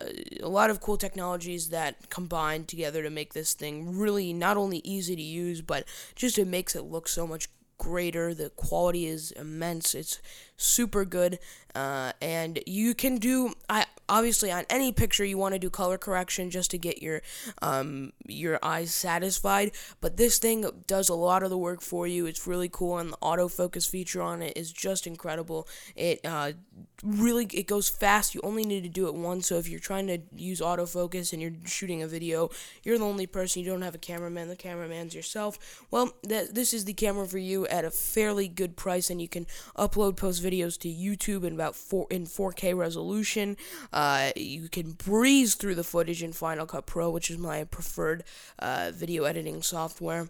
a 0.41 0.47
lot 0.47 0.69
of 0.69 0.81
cool 0.81 0.97
technologies 0.97 1.69
that 1.69 2.09
combine 2.09 2.65
together 2.65 3.03
to 3.03 3.09
make 3.09 3.33
this 3.33 3.53
thing 3.53 3.97
really 3.97 4.33
not 4.33 4.57
only 4.57 4.81
easy 4.83 5.15
to 5.15 5.21
use, 5.21 5.61
but 5.61 5.85
just 6.15 6.39
it 6.39 6.47
makes 6.47 6.75
it 6.75 6.83
look 6.83 7.07
so 7.07 7.27
much 7.27 7.49
greater. 7.77 8.33
The 8.33 8.49
quality 8.49 9.05
is 9.05 9.31
immense. 9.31 9.93
It's 9.93 10.19
super 10.57 11.05
good, 11.05 11.39
uh, 11.75 12.13
and 12.21 12.59
you 12.65 12.95
can 12.95 13.17
do. 13.17 13.53
I 13.69 13.85
obviously 14.09 14.51
on 14.51 14.65
any 14.69 14.91
picture 14.91 15.23
you 15.23 15.37
want 15.37 15.53
to 15.53 15.59
do 15.59 15.69
color 15.69 15.97
correction 15.97 16.49
just 16.49 16.71
to 16.71 16.77
get 16.77 17.01
your 17.01 17.21
um, 17.61 18.11
your 18.27 18.59
eyes 18.61 18.93
satisfied. 18.93 19.71
But 20.01 20.17
this 20.17 20.39
thing 20.39 20.65
does 20.87 21.07
a 21.09 21.15
lot 21.15 21.43
of 21.43 21.49
the 21.49 21.57
work 21.57 21.81
for 21.81 22.07
you. 22.07 22.25
It's 22.25 22.47
really 22.47 22.69
cool, 22.69 22.97
and 22.97 23.11
the 23.11 23.17
autofocus 23.17 23.89
feature 23.89 24.21
on 24.21 24.41
it 24.41 24.57
is 24.57 24.71
just 24.71 25.07
incredible. 25.07 25.67
It 25.95 26.19
uh, 26.25 26.53
really 27.03 27.45
it 27.53 27.67
goes 27.67 27.89
fast. 27.89 28.35
You 28.35 28.41
only 28.43 28.65
need 28.65 28.83
to 28.83 28.89
do 28.89 29.07
it 29.07 29.15
once. 29.15 29.47
So 29.47 29.55
if 29.55 29.69
you're 29.69 29.79
trying 29.79 30.07
to 30.07 30.19
use 30.35 30.61
autofocus 30.61 31.33
and 31.33 31.41
you're 31.41 31.53
shooting 31.65 32.03
a 32.03 32.07
video, 32.07 32.49
you're 32.83 32.97
the 32.97 33.05
only 33.05 33.27
person. 33.27 33.63
You 33.63 33.69
don't 33.69 33.81
have 33.81 33.95
a 33.95 33.99
cameraman. 33.99 34.47
The 34.47 34.55
cameraman's 34.55 35.15
yourself. 35.15 35.85
Well, 35.91 36.13
this 36.23 36.73
is 36.73 36.85
the 36.85 36.93
camera 36.93 37.27
for 37.27 37.37
you 37.37 37.67
at 37.67 37.85
a 37.85 37.91
fairly 37.91 38.47
good 38.47 38.75
price, 38.75 39.09
and 39.09 39.21
you 39.21 39.27
can 39.27 39.47
upload 39.77 40.17
post 40.17 40.43
videos 40.43 40.77
to 40.79 40.89
YouTube 40.89 41.43
in 41.45 41.53
about 41.53 41.75
four 41.75 42.07
in 42.09 42.25
4K 42.25 42.75
resolution. 42.75 43.57
Uh, 43.93 44.31
you 44.35 44.69
can 44.69 44.91
breeze 44.91 45.55
through 45.55 45.75
the 45.75 45.83
footage 45.83 46.23
in 46.23 46.33
Final 46.33 46.65
Cut 46.65 46.85
Pro, 46.85 47.09
which 47.09 47.29
is 47.29 47.37
my 47.37 47.63
preferred 47.63 48.23
uh, 48.59 48.91
video 48.93 49.23
editing 49.23 49.61
software, 49.61 50.29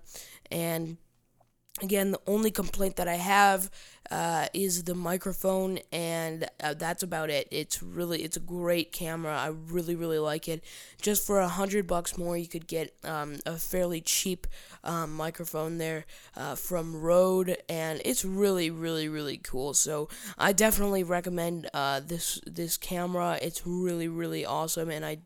and 0.51 0.97
Again, 1.81 2.11
the 2.11 2.19
only 2.27 2.51
complaint 2.51 2.97
that 2.97 3.07
I 3.07 3.15
have 3.15 3.71
uh, 4.11 4.47
is 4.53 4.83
the 4.83 4.95
microphone, 4.95 5.79
and 5.93 6.45
uh, 6.61 6.73
that's 6.73 7.03
about 7.03 7.29
it. 7.29 7.47
It's 7.51 7.81
really, 7.81 8.23
it's 8.23 8.35
a 8.35 8.41
great 8.41 8.91
camera. 8.91 9.37
I 9.37 9.47
really, 9.47 9.95
really 9.95 10.19
like 10.19 10.49
it. 10.49 10.63
Just 11.01 11.25
for 11.25 11.39
a 11.39 11.47
hundred 11.47 11.87
bucks 11.87 12.17
more, 12.17 12.35
you 12.35 12.47
could 12.47 12.67
get 12.67 12.93
um, 13.05 13.37
a 13.45 13.55
fairly 13.57 14.01
cheap 14.01 14.45
um, 14.83 15.13
microphone 15.13 15.77
there 15.77 16.05
uh, 16.35 16.55
from 16.55 16.99
Rode, 16.99 17.57
and 17.69 18.01
it's 18.03 18.25
really, 18.25 18.69
really, 18.69 19.07
really 19.07 19.37
cool. 19.37 19.73
So 19.73 20.09
I 20.37 20.51
definitely 20.51 21.03
recommend 21.03 21.69
uh, 21.73 22.01
this 22.01 22.41
this 22.45 22.75
camera. 22.75 23.39
It's 23.41 23.65
really, 23.65 24.07
really 24.09 24.45
awesome, 24.45 24.89
and 24.89 25.05
I 25.05 25.19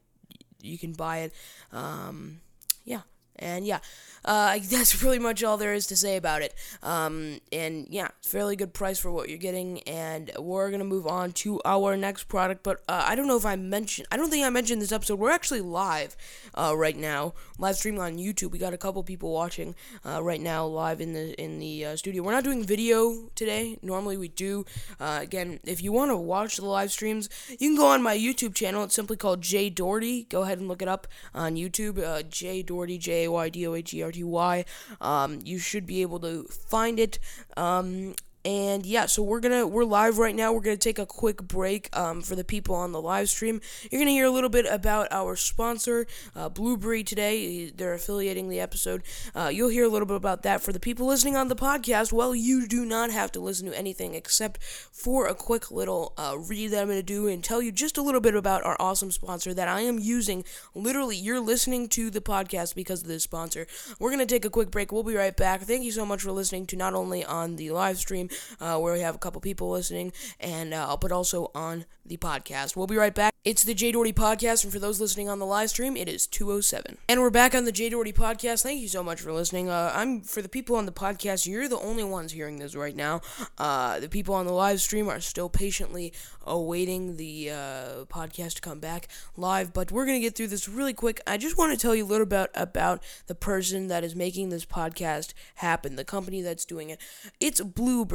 you 0.62 0.78
can 0.78 0.94
buy 0.94 1.20
it. 1.20 1.34
Um, 1.72 2.42
yeah, 2.86 3.02
and 3.44 3.68
yeah, 3.68 3.80
uh, 4.26 4.58
that's 4.64 4.96
pretty 4.96 5.20
much 5.20 5.44
all 5.44 5.58
there 5.58 5.74
is 5.74 5.88
to 5.88 5.96
say 5.96 6.16
about 6.18 6.42
it. 6.42 6.54
Um, 6.82 7.40
and 7.52 7.88
yeah, 7.90 8.08
it's 8.20 8.30
fairly 8.30 8.56
good 8.56 8.74
price 8.74 9.00
for 9.00 9.12
what 9.12 9.30
you're 9.30 9.38
getting. 9.38 9.82
And 9.84 10.32
we're 10.40 10.72
gonna 10.72 10.84
move 10.84 11.08
on 11.08 11.32
to 11.34 11.62
our 11.66 11.98
next 11.98 12.26
product. 12.26 12.64
But 12.64 12.82
uh, 12.88 13.04
I 13.06 13.16
don't 13.16 13.28
know 13.28 13.38
if 13.38 13.46
I 13.46 13.56
mentioned. 13.56 14.08
I 14.12 14.18
don't 14.18 14.30
think 14.30 14.46
I 14.46 14.50
mentioned 14.50 14.82
this 14.82 14.92
episode. 14.92 15.20
We're 15.20 15.32
actually 15.32 15.62
live 15.62 16.16
uh, 16.56 16.74
right 16.76 16.98
now, 16.98 17.34
live 17.58 17.76
streaming 17.76 18.02
on 18.02 18.18
YouTube. 18.18 18.52
We 18.52 18.60
got 18.60 18.74
a 18.74 18.78
couple 18.78 19.04
people 19.04 19.32
watching 19.32 19.76
uh, 20.06 20.24
right 20.24 20.42
now 20.42 20.66
live 20.66 21.02
in 21.02 21.14
the 21.14 21.40
in 21.42 21.60
the 21.60 21.86
uh, 21.86 21.96
studio. 21.96 22.24
We're 22.24 22.32
not 22.32 22.44
doing 22.44 22.64
video 22.64 23.30
today. 23.36 23.78
Normally 23.82 24.18
we 24.18 24.30
do. 24.30 24.66
Uh, 25.00 25.20
again, 25.22 25.60
if 25.66 25.84
you 25.84 25.92
want 25.92 26.12
to 26.12 26.18
watch 26.18 26.58
the 26.58 26.66
live 26.66 26.92
streams, 26.92 27.30
you 27.50 27.58
can 27.58 27.76
go 27.76 27.88
on 27.88 28.02
my 28.02 28.18
YouTube 28.18 28.56
channel. 28.56 28.84
It's 28.84 28.96
simply 28.96 29.18
called 29.18 29.42
Jay 29.42 29.70
Doherty. 29.70 30.24
Go 30.24 30.44
ahead 30.44 30.60
and 30.60 30.68
look 30.68 30.82
it 30.82 30.88
up 30.88 31.08
on 31.34 31.56
YouTube. 31.56 32.30
Jay 32.30 32.62
Doherty, 32.62 32.98
J 32.98 33.28
A 33.34 33.44
Y 33.46 33.50
D 33.50 33.68
O 33.68 33.74
H 33.74 33.94
E 33.94 34.04
R 34.04 34.12
T 34.12 34.24
Y. 34.24 34.66
Um, 35.02 35.40
you 35.44 35.60
should 35.60 35.86
be 35.86 36.02
able 36.02 36.20
to 36.20 36.44
find 36.46 37.00
it. 37.00 37.20
Um, 37.58 38.16
and 38.46 38.86
yeah, 38.86 39.06
so 39.06 39.24
we're 39.24 39.40
gonna 39.40 39.66
we're 39.66 39.86
live 39.86 40.18
right 40.18 40.36
now. 40.36 40.52
We're 40.52 40.62
gonna 40.62 40.76
take 40.76 41.00
a 41.00 41.06
quick 41.06 41.42
break 41.42 41.96
um, 41.98 42.22
for 42.22 42.36
the 42.36 42.44
people 42.44 42.76
on 42.76 42.92
the 42.92 43.02
live 43.02 43.30
stream. 43.30 43.62
You're 43.90 44.02
gonna 44.02 44.12
hear 44.12 44.26
a 44.26 44.32
little 44.32 44.50
bit 44.50 44.66
about 44.66 45.08
our 45.12 45.38
sponsor, 45.38 46.08
uh, 46.36 46.50
Blubrry. 46.50 47.04
Today, 47.06 47.70
they're 47.70 47.94
affiliating 47.94 48.50
the 48.50 48.60
episode. 48.60 49.04
Uh, 49.34 49.50
you'll 49.54 49.70
hear 49.70 49.86
a 49.86 49.90
little 49.90 50.06
bit 50.06 50.18
about 50.18 50.44
that. 50.44 50.62
For 50.62 50.74
the 50.74 50.80
people 50.80 51.08
listening 51.08 51.38
on 51.38 51.48
the 51.48 51.56
podcast, 51.56 52.12
well, 52.12 52.36
you 52.36 52.68
do 52.68 52.86
not 52.86 53.12
have 53.12 53.32
to 53.34 53.40
listen 53.40 53.68
to 53.68 53.78
anything 53.78 54.14
except 54.14 54.62
for 54.62 55.28
a 55.28 55.36
quick 55.36 55.72
little 55.72 56.14
uh, 56.18 56.36
read 56.38 56.72
that 56.72 56.82
I'm 56.82 56.90
gonna 56.90 57.02
do 57.02 57.28
and 57.28 57.42
tell 57.42 57.62
you 57.62 57.72
just 57.72 57.98
a 57.98 58.02
little 58.02 58.22
bit 58.22 58.36
about 58.36 58.66
our 58.66 58.76
awesome 58.78 59.12
sponsor 59.12 59.54
that 59.54 59.70
I 59.70 59.82
am 59.82 60.00
using. 60.00 60.44
Literally, 60.76 61.16
you're 61.16 61.40
listening 61.40 61.88
to 61.90 62.10
the 62.10 62.22
podcast 62.22 62.76
because 62.76 63.04
of 63.04 63.08
this 63.08 63.24
sponsor. 63.24 63.68
We're 64.00 64.12
gonna 64.12 64.26
take 64.26 64.44
a 64.44 64.50
quick 64.50 64.70
break. 64.70 64.92
We'll 64.92 65.04
be 65.04 65.16
right 65.16 65.36
back. 65.36 65.62
Thank 65.62 65.86
you 65.86 65.94
so 65.94 66.06
much 66.06 66.22
for 66.22 66.34
listening 66.34 66.66
to 66.68 66.76
not 66.76 66.94
only 66.94 67.24
on 67.24 67.56
the 67.56 67.72
live 67.72 67.98
stream 67.98 68.28
uh, 68.60 68.78
where 68.80 68.94
we 68.94 69.00
have 69.00 69.16
a 69.16 69.20
couple 69.20 69.42
people 69.42 69.70
listening, 69.70 70.12
and 70.40 70.74
uh, 70.74 70.98
but 71.00 71.12
also 71.12 71.52
on 71.56 71.86
the 72.06 72.18
podcast. 72.18 72.76
We'll 72.76 72.88
be 72.88 72.98
right 72.98 73.14
back. 73.14 73.34
It's 73.46 73.64
the 73.64 73.74
Jay 73.74 73.92
Doherty 73.92 74.14
podcast, 74.14 74.64
and 74.64 74.72
for 74.72 74.80
those 74.80 75.02
listening 75.02 75.28
on 75.28 75.40
the 75.40 75.46
live 75.46 75.70
stream, 75.70 75.98
it 75.98 76.08
is 76.08 76.28
207. 76.28 76.98
And 77.10 77.20
we're 77.20 77.30
back 77.30 77.54
on 77.54 77.66
the 77.66 77.72
Jay 77.72 77.90
Doherty 77.90 78.14
podcast. 78.14 78.64
Thank 78.64 78.82
you 78.82 78.88
so 78.88 79.04
much 79.04 79.20
for 79.20 79.34
listening. 79.34 79.70
Uh, 79.70 79.92
I'm 79.94 80.22
for 80.22 80.42
the 80.42 80.50
people 80.50 80.76
on 80.78 80.86
the 80.86 80.92
podcast, 80.94 81.46
you're 81.46 81.68
the 81.68 81.80
only 81.80 82.04
ones 82.06 82.32
hearing 82.32 82.60
this 82.60 82.76
right 82.76 82.96
now. 82.96 83.22
Uh, 83.58 84.00
the 84.00 84.08
people 84.08 84.34
on 84.36 84.46
the 84.46 84.54
live 84.54 84.80
stream 84.80 85.10
are 85.10 85.20
still 85.20 85.50
patiently 85.50 86.14
awaiting 86.46 87.18
the 87.18 87.52
uh, 87.52 88.06
podcast 88.06 88.56
to 88.56 88.62
come 88.62 88.80
back 88.80 89.08
live, 89.36 89.74
but 89.74 89.92
we're 89.92 90.06
gonna 90.06 90.20
get 90.20 90.36
through 90.36 90.48
this 90.48 90.70
really 90.70 90.94
quick. 90.94 91.22
I 91.28 91.38
just 91.38 91.58
want 91.58 91.74
to 91.74 91.78
tell 91.78 91.96
you 91.96 92.06
a 92.06 92.08
little 92.08 92.26
bit 92.26 92.50
about 92.56 93.04
the 93.28 93.36
person 93.36 93.88
that 93.88 94.04
is 94.04 94.16
making 94.16 94.50
this 94.50 94.66
podcast 94.66 95.34
happen, 95.56 95.96
the 95.96 96.06
company 96.06 96.42
that's 96.42 96.66
doing 96.66 96.90
it. 96.90 97.00
It's 97.40 97.62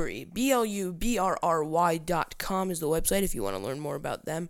Blubrry, 0.09 0.25
B 0.25 0.51
L 0.51 0.65
U 0.65 0.93
B 0.93 1.19
R 1.19 1.39
R 1.43 1.65
Y 1.65 1.99
dot 1.99 2.39
com 2.39 2.71
is 2.71 2.81
the 2.81 2.87
website 2.87 3.23
if 3.23 3.35
you 3.35 3.43
want 3.43 3.57
to 3.57 3.63
learn 3.63 3.81
more 3.81 3.95
about 3.97 4.25
them. 4.25 4.49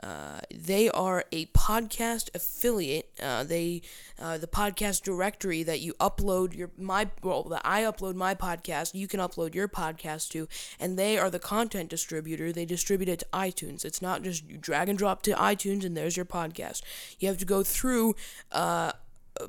Uh, 0.00 0.38
they 0.54 0.88
are 0.90 1.24
a 1.32 1.46
podcast 1.46 2.28
affiliate. 2.32 3.10
Uh, 3.20 3.42
they 3.42 3.82
uh, 4.20 4.38
the 4.38 4.46
podcast 4.46 5.02
directory 5.02 5.64
that 5.64 5.80
you 5.80 5.92
upload 5.94 6.54
your 6.54 6.70
my 6.76 7.08
well 7.22 7.42
that 7.44 7.62
I 7.64 7.82
upload 7.82 8.14
my 8.14 8.34
podcast, 8.34 8.94
you 8.94 9.08
can 9.08 9.18
upload 9.18 9.54
your 9.54 9.66
podcast 9.66 10.28
to, 10.30 10.46
and 10.78 10.98
they 10.98 11.18
are 11.18 11.30
the 11.30 11.40
content 11.40 11.88
distributor. 11.88 12.52
They 12.52 12.66
distribute 12.66 13.08
it 13.08 13.20
to 13.20 13.26
iTunes. 13.32 13.84
It's 13.84 14.02
not 14.02 14.22
just 14.22 14.48
you 14.48 14.58
drag 14.58 14.88
and 14.88 14.98
drop 14.98 15.22
to 15.22 15.32
iTunes 15.32 15.84
and 15.84 15.96
there's 15.96 16.16
your 16.16 16.26
podcast. 16.26 16.82
You 17.18 17.28
have 17.28 17.38
to 17.38 17.46
go 17.46 17.62
through 17.62 18.14
uh, 18.52 18.92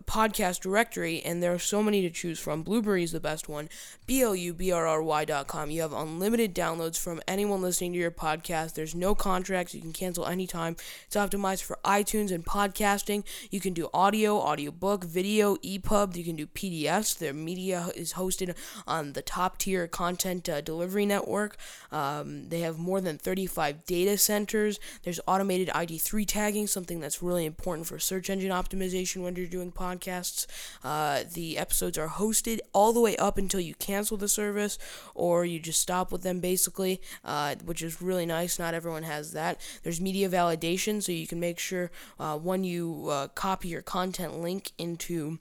podcast 0.06 0.62
directory, 0.62 1.22
and 1.22 1.42
there 1.42 1.54
are 1.54 1.60
so 1.60 1.82
many 1.84 2.02
to 2.02 2.10
choose 2.10 2.40
from. 2.40 2.64
Blubrry 2.64 3.04
is 3.04 3.12
the 3.12 3.20
best 3.20 3.50
one. 3.50 3.70
B 4.06 4.22
L 4.22 4.36
U 4.36 4.54
B 4.54 4.72
R 4.72 4.88
R 4.88 5.02
Y.com. 5.02 5.72
You 5.72 5.82
have 5.82 5.94
unlimited 5.94 6.56
downloads 6.56 7.00
from 7.00 7.22
anyone 7.28 7.62
listening 7.62 7.94
to 7.94 8.00
your 8.00 8.12
podcast. 8.12 8.74
There's 8.74 8.96
no 8.96 9.16
contracts. 9.16 9.74
You 9.74 9.82
can 9.82 9.94
cancel 9.94 10.26
anytime. 10.26 10.76
It's 11.06 11.16
optimized 11.16 11.64
for 11.64 11.80
iTunes 11.84 12.32
and 12.32 12.46
podcasting. 12.46 13.24
You 13.52 13.60
can 13.60 13.74
do 13.74 13.90
audio, 13.94 14.38
audiobook, 14.38 15.04
video, 15.04 15.56
EPUB. 15.58 16.16
You 16.16 16.24
can 16.24 16.36
do 16.36 16.48
PDFs. 16.48 17.18
Their 17.18 17.34
media 17.34 17.90
is 17.96 18.14
hosted 18.14 18.56
on 18.88 19.14
the 19.14 19.22
top 19.22 19.58
tier 19.58 19.88
content 19.88 20.48
uh, 20.50 20.62
delivery 20.62 21.06
network. 21.06 21.58
Um, 21.92 22.50
they 22.50 22.62
have 22.62 22.78
more 22.78 23.02
than 23.02 23.18
35 23.18 23.86
data 23.86 24.18
centers. 24.18 24.80
There's 25.04 25.20
automated 25.28 25.70
ID3 25.70 26.26
tagging, 26.26 26.68
something 26.68 27.00
that's 27.00 27.22
really 27.22 27.46
important 27.46 27.88
for 27.88 28.00
search 28.00 28.30
engine 28.30 28.52
optimization 28.52 29.24
when 29.24 29.36
you're 29.36 29.48
doing 29.48 29.72
podcasts. 29.80 30.46
Uh, 30.84 31.24
the 31.34 31.58
episodes 31.58 31.98
are 31.98 32.10
hosted 32.10 32.60
all 32.74 32.94
the 32.94 33.00
way 33.00 33.16
up 33.18 33.38
until 33.38 33.60
you 33.60 33.76
cancel 33.76 34.18
the 34.18 34.28
service 34.28 34.78
or 35.16 35.46
you 35.46 35.60
just 35.60 35.82
stop 35.82 36.12
with 36.12 36.24
them, 36.24 36.40
basically, 36.40 37.02
uh, 37.24 37.56
which 37.66 37.82
is 37.82 38.02
really 38.02 38.26
nice. 38.26 38.60
Not 38.60 38.74
everyone 38.74 39.04
has 39.04 39.32
that. 39.34 39.62
There's 39.84 40.02
media 40.02 40.30
validation, 40.30 41.02
so 41.02 41.12
you 41.12 41.28
can 41.28 41.40
make 41.40 41.60
sure 41.60 41.92
uh, 42.20 42.38
when 42.38 42.64
you 42.64 43.08
uh, 43.10 43.28
copy 43.30 43.70
your 43.70 43.82
content 43.82 44.40
link 44.40 44.72
into 44.78 45.40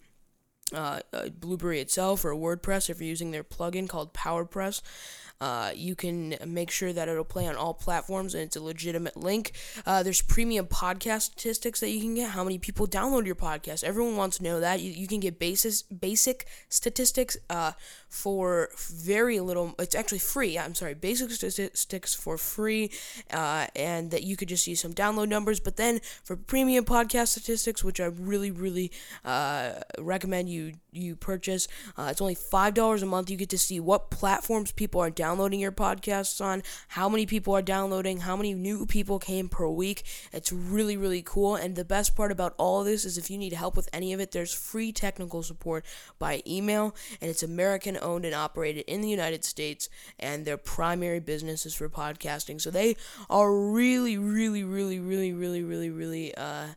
uh, 0.75 1.01
uh, 1.13 1.29
Blubrry 1.29 1.81
itself 1.81 2.25
or 2.25 2.35
WordPress 2.35 2.91
if 2.91 3.01
you're 3.01 3.09
using 3.09 3.31
their 3.31 3.45
plugin 3.45 3.89
called 3.89 4.13
PowerPress. 4.13 4.83
Uh, 5.41 5.71
you 5.75 5.95
can 5.95 6.35
make 6.47 6.71
sure 6.71 6.93
that 6.93 7.09
it'll 7.09 7.25
play 7.25 7.47
on 7.47 7.55
all 7.55 7.73
platforms 7.73 8.35
and 8.35 8.43
it's 8.43 8.57
a 8.57 8.63
legitimate 8.63 9.17
link. 9.17 9.53
Uh, 9.87 10.03
there's 10.03 10.21
premium 10.21 10.67
podcast 10.67 11.23
statistics 11.23 11.79
that 11.79 11.91
you 11.91 12.01
can 12.01 12.15
get. 12.15 12.31
How 12.31 12.43
many 12.43 12.59
people 12.59 12.89
download 12.89 13.25
your 13.25 13.37
podcast? 13.37 13.85
Everyone 13.85 14.17
wants 14.17 14.39
to 14.39 14.43
know 14.43 14.59
that. 14.59 14.81
You, 14.81 14.91
you 14.91 15.07
can 15.07 15.21
get 15.21 15.39
basis, 15.39 15.83
basic 15.83 16.47
statistics 16.69 17.37
uh, 17.49 17.73
for 18.09 18.71
very 18.77 19.39
little. 19.39 19.77
It's 19.79 19.95
actually 19.95 20.19
free. 20.19 20.59
I'm 20.59 20.75
sorry, 20.75 20.95
basic 20.95 21.31
statistics 21.31 22.15
for 22.15 22.37
free, 22.37 22.91
uh, 23.33 23.69
and 23.77 24.11
that 24.11 24.25
you 24.25 24.37
could 24.37 24.49
just 24.49 24.65
see 24.65 24.75
some 24.75 24.93
download 24.93 25.29
numbers. 25.29 25.61
But 25.61 25.77
then 25.77 26.01
for 26.25 26.35
premium 26.35 26.85
podcast 26.85 27.29
statistics, 27.29 27.85
which 27.85 28.01
I 28.01 28.07
really, 28.07 28.51
really 28.51 28.91
uh, 29.25 29.75
recommend 30.01 30.49
you 30.49 30.73
you 30.91 31.15
purchase, 31.15 31.69
uh, 31.97 32.09
it's 32.11 32.21
only 32.21 32.35
five 32.35 32.75
dollars 32.75 33.03
a 33.05 33.07
month. 33.07 33.31
You 33.31 33.37
get 33.37 33.51
to 33.51 33.59
see 33.59 33.79
what 33.79 34.11
platforms 34.11 34.73
people 34.73 35.01
are 35.01 35.11
downloading 35.11 35.28
your 35.37 35.73
podcasts 35.73 36.41
on, 36.45 36.63
how 36.89 37.09
many 37.09 37.27
people 37.27 37.55
are 37.55 37.63
downloading, 37.63 38.21
how 38.21 38.37
many 38.37 38.55
new 38.55 38.87
people 38.87 39.19
came 39.19 39.49
per 39.49 39.69
week. 39.69 40.05
It's 40.33 40.53
really, 40.53 40.97
really 40.97 41.23
cool. 41.23 41.55
And 41.55 41.77
the 41.77 41.85
best 41.85 42.17
part 42.17 42.33
about 42.33 42.55
all 42.57 42.85
this 42.85 43.05
is 43.05 43.19
if 43.19 43.31
you 43.31 43.39
need 43.39 43.53
help 43.53 43.77
with 43.77 43.89
any 43.93 44.13
of 44.13 44.21
it, 44.21 44.33
there's 44.33 44.55
free 44.55 44.93
technical 44.93 45.43
support 45.43 45.85
by 46.19 46.43
email, 46.47 46.95
and 47.21 47.31
it's 47.31 47.43
American 47.43 47.99
owned 48.01 48.25
and 48.25 48.35
operated 48.35 48.85
in 48.87 49.01
the 49.01 49.09
United 49.09 49.45
States, 49.45 49.89
and 50.19 50.45
their 50.45 50.57
primary 50.57 51.21
business 51.21 51.67
is 51.67 51.75
for 51.75 51.89
podcasting. 51.89 52.61
So 52.61 52.71
they 52.71 52.97
are 53.29 53.55
really, 53.55 54.17
really, 54.17 54.65
really, 54.65 54.99
really, 54.99 55.33
really, 55.33 55.63
really, 55.63 55.91
really 55.91 56.35
uh, 56.35 56.69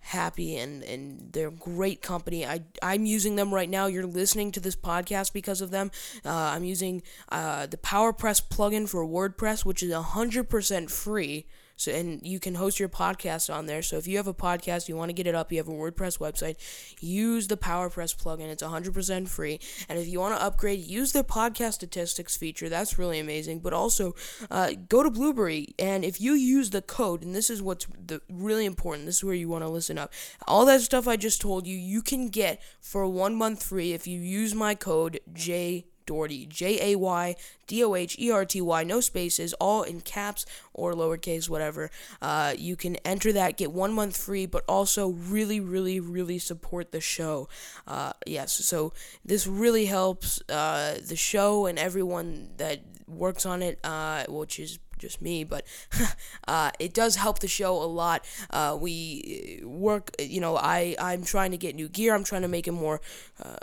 happy 0.00 0.56
and, 0.56 0.82
and 0.82 1.28
they're 1.32 1.50
great 1.50 2.02
company. 2.02 2.44
I, 2.46 2.62
I'm 2.82 3.04
using 3.06 3.36
them 3.36 3.52
right 3.52 3.68
now. 3.68 3.86
You're 3.86 4.06
listening 4.06 4.52
to 4.52 4.60
this 4.60 4.76
podcast 4.76 5.32
because 5.32 5.60
of 5.60 5.70
them. 5.70 5.90
Uh, 6.24 6.30
I'm 6.30 6.64
using 6.64 7.02
uh, 7.30 7.66
the 7.66 7.76
PowerPress 7.76 8.42
plugin 8.48 8.88
for 8.88 9.06
WordPress, 9.06 9.64
which 9.64 9.82
is 9.82 9.92
100% 9.92 10.90
free. 10.90 11.46
So 11.80 11.92
and 11.92 12.20
you 12.22 12.38
can 12.38 12.56
host 12.56 12.78
your 12.78 12.90
podcast 12.90 13.52
on 13.52 13.64
there. 13.64 13.80
So 13.80 13.96
if 13.96 14.06
you 14.06 14.18
have 14.18 14.26
a 14.26 14.34
podcast, 14.34 14.86
you 14.86 14.96
want 14.96 15.08
to 15.08 15.14
get 15.14 15.26
it 15.26 15.34
up, 15.34 15.50
you 15.50 15.56
have 15.56 15.68
a 15.68 15.72
WordPress 15.72 16.18
website, 16.18 16.56
use 17.00 17.48
the 17.48 17.56
PowerPress 17.56 18.14
plugin. 18.14 18.50
It's 18.50 18.62
100% 18.62 19.28
free. 19.28 19.60
And 19.88 19.98
if 19.98 20.06
you 20.06 20.20
want 20.20 20.36
to 20.36 20.42
upgrade, 20.42 20.80
use 20.80 21.12
the 21.12 21.24
podcast 21.24 21.74
statistics 21.74 22.36
feature. 22.36 22.68
That's 22.68 22.98
really 22.98 23.18
amazing. 23.18 23.60
But 23.60 23.72
also, 23.72 24.14
uh, 24.50 24.72
go 24.90 25.02
to 25.02 25.10
Blubrry 25.10 25.74
and 25.78 26.04
if 26.04 26.20
you 26.20 26.34
use 26.34 26.68
the 26.68 26.82
code, 26.82 27.22
and 27.22 27.34
this 27.34 27.48
is 27.48 27.62
what's 27.62 27.86
the 28.06 28.20
really 28.28 28.66
important. 28.66 29.06
This 29.06 29.16
is 29.16 29.24
where 29.24 29.34
you 29.34 29.48
want 29.48 29.64
to 29.64 29.70
listen 29.70 29.96
up. 29.96 30.12
All 30.46 30.66
that 30.66 30.82
stuff 30.82 31.08
I 31.08 31.16
just 31.16 31.40
told 31.40 31.66
you, 31.66 31.76
you 31.76 32.02
can 32.02 32.28
get 32.28 32.60
for 32.82 33.06
one 33.06 33.34
month 33.34 33.62
free 33.62 33.92
if 33.92 34.06
you 34.06 34.20
use 34.20 34.54
my 34.54 34.74
code 34.74 35.20
J 35.32 35.86
Doherty. 36.10 36.44
J 36.46 36.92
A 36.92 36.98
Y 36.98 37.36
D 37.68 37.84
O 37.84 37.94
H 37.94 38.16
E 38.18 38.32
R 38.32 38.44
T 38.44 38.60
Y, 38.60 38.82
no 38.82 39.00
spaces, 39.00 39.52
all 39.60 39.84
in 39.84 40.00
caps 40.00 40.44
or 40.74 40.92
lowercase, 40.92 41.48
whatever. 41.48 41.88
Uh, 42.20 42.52
you 42.58 42.74
can 42.74 42.96
enter 43.04 43.32
that, 43.32 43.56
get 43.56 43.70
one 43.70 43.92
month 43.92 44.16
free, 44.16 44.44
but 44.44 44.64
also 44.68 45.10
really, 45.10 45.60
really, 45.60 46.00
really 46.00 46.40
support 46.40 46.90
the 46.90 47.00
show. 47.00 47.48
Uh, 47.86 48.12
yes, 48.26 48.50
so 48.52 48.92
this 49.24 49.46
really 49.46 49.86
helps 49.86 50.42
uh, 50.48 50.98
the 51.06 51.14
show 51.14 51.66
and 51.66 51.78
everyone 51.78 52.50
that 52.56 52.80
works 53.06 53.46
on 53.46 53.62
it, 53.62 53.78
uh, 53.84 54.24
which 54.28 54.58
is 54.58 54.80
just 55.00 55.20
me, 55.20 55.42
but 55.42 55.66
uh, 56.48 56.70
it 56.78 56.94
does 56.94 57.16
help 57.16 57.40
the 57.40 57.48
show 57.48 57.82
a 57.82 57.84
lot. 57.84 58.24
Uh, 58.50 58.76
we 58.80 59.60
work, 59.64 60.14
you 60.20 60.40
know, 60.40 60.56
I 60.56 60.94
I'm 60.98 61.24
trying 61.24 61.50
to 61.50 61.56
get 61.56 61.74
new 61.74 61.88
gear. 61.88 62.14
I'm 62.14 62.24
trying 62.24 62.42
to 62.42 62.48
make 62.48 62.68
it 62.68 62.72
more, 62.72 63.00
uh, 63.42 63.56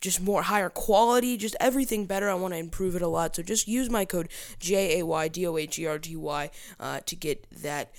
just 0.00 0.20
more 0.20 0.42
higher 0.42 0.70
quality, 0.70 1.36
just 1.36 1.54
everything 1.60 2.06
better. 2.06 2.28
I 2.28 2.34
want 2.34 2.54
to 2.54 2.58
improve 2.58 2.96
it 2.96 3.02
a 3.02 3.08
lot. 3.08 3.36
So 3.36 3.42
just 3.42 3.68
use 3.68 3.90
my 3.90 4.04
code 4.04 4.28
J 4.58 4.98
A 4.98 5.06
Y 5.06 5.28
D 5.28 5.46
O 5.46 5.56
H 5.56 5.78
E 5.78 5.86
R 5.86 5.98
T 5.98 6.16
Y 6.16 6.50
uh, 6.80 7.00
to 7.06 7.16
get 7.16 7.46
that 7.62 7.92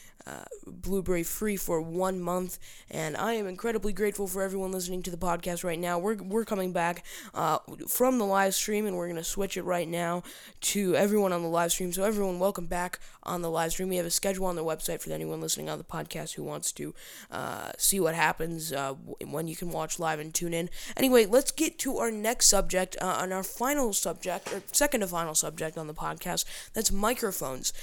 Blubrry 0.65 1.23
free 1.23 1.55
for 1.57 1.81
one 1.81 2.19
month, 2.19 2.59
and 2.89 3.17
I 3.17 3.33
am 3.33 3.47
incredibly 3.47 3.93
grateful 3.93 4.27
for 4.27 4.41
everyone 4.41 4.71
listening 4.71 5.03
to 5.03 5.11
the 5.11 5.17
podcast 5.17 5.63
right 5.63 5.79
now. 5.79 5.99
We're, 5.99 6.15
we're 6.15 6.45
coming 6.45 6.71
back 6.71 7.05
uh, 7.33 7.59
from 7.87 8.17
the 8.17 8.25
live 8.25 8.55
stream, 8.55 8.85
and 8.85 8.95
we're 8.95 9.07
going 9.07 9.17
to 9.17 9.23
switch 9.23 9.57
it 9.57 9.63
right 9.63 9.87
now 9.87 10.23
to 10.61 10.95
everyone 10.95 11.33
on 11.33 11.41
the 11.41 11.49
live 11.49 11.71
stream. 11.71 11.91
So, 11.91 12.03
everyone, 12.03 12.39
welcome 12.39 12.65
back 12.65 12.99
on 13.23 13.41
the 13.41 13.49
live 13.49 13.71
stream. 13.71 13.89
We 13.89 13.97
have 13.97 14.05
a 14.05 14.11
schedule 14.11 14.45
on 14.45 14.55
the 14.55 14.63
website 14.63 15.01
for 15.01 15.11
anyone 15.11 15.41
listening 15.41 15.69
on 15.69 15.77
the 15.77 15.83
podcast 15.83 16.33
who 16.33 16.43
wants 16.43 16.71
to 16.73 16.93
uh, 17.31 17.71
see 17.77 17.99
what 17.99 18.15
happens 18.15 18.71
uh, 18.71 18.93
when 18.93 19.47
you 19.47 19.55
can 19.55 19.71
watch 19.71 19.99
live 19.99 20.19
and 20.19 20.33
tune 20.33 20.53
in. 20.53 20.69
Anyway, 20.97 21.25
let's 21.25 21.51
get 21.51 21.77
to 21.79 21.97
our 21.97 22.11
next 22.11 22.47
subject, 22.47 22.95
uh, 23.01 23.17
on 23.19 23.31
our 23.31 23.43
final 23.43 23.93
subject, 23.93 24.51
or 24.53 24.61
second 24.71 25.01
to 25.01 25.07
final 25.07 25.35
subject 25.35 25.77
on 25.77 25.87
the 25.87 25.93
podcast. 25.93 26.45
That's 26.73 26.91
microphones. 26.91 27.73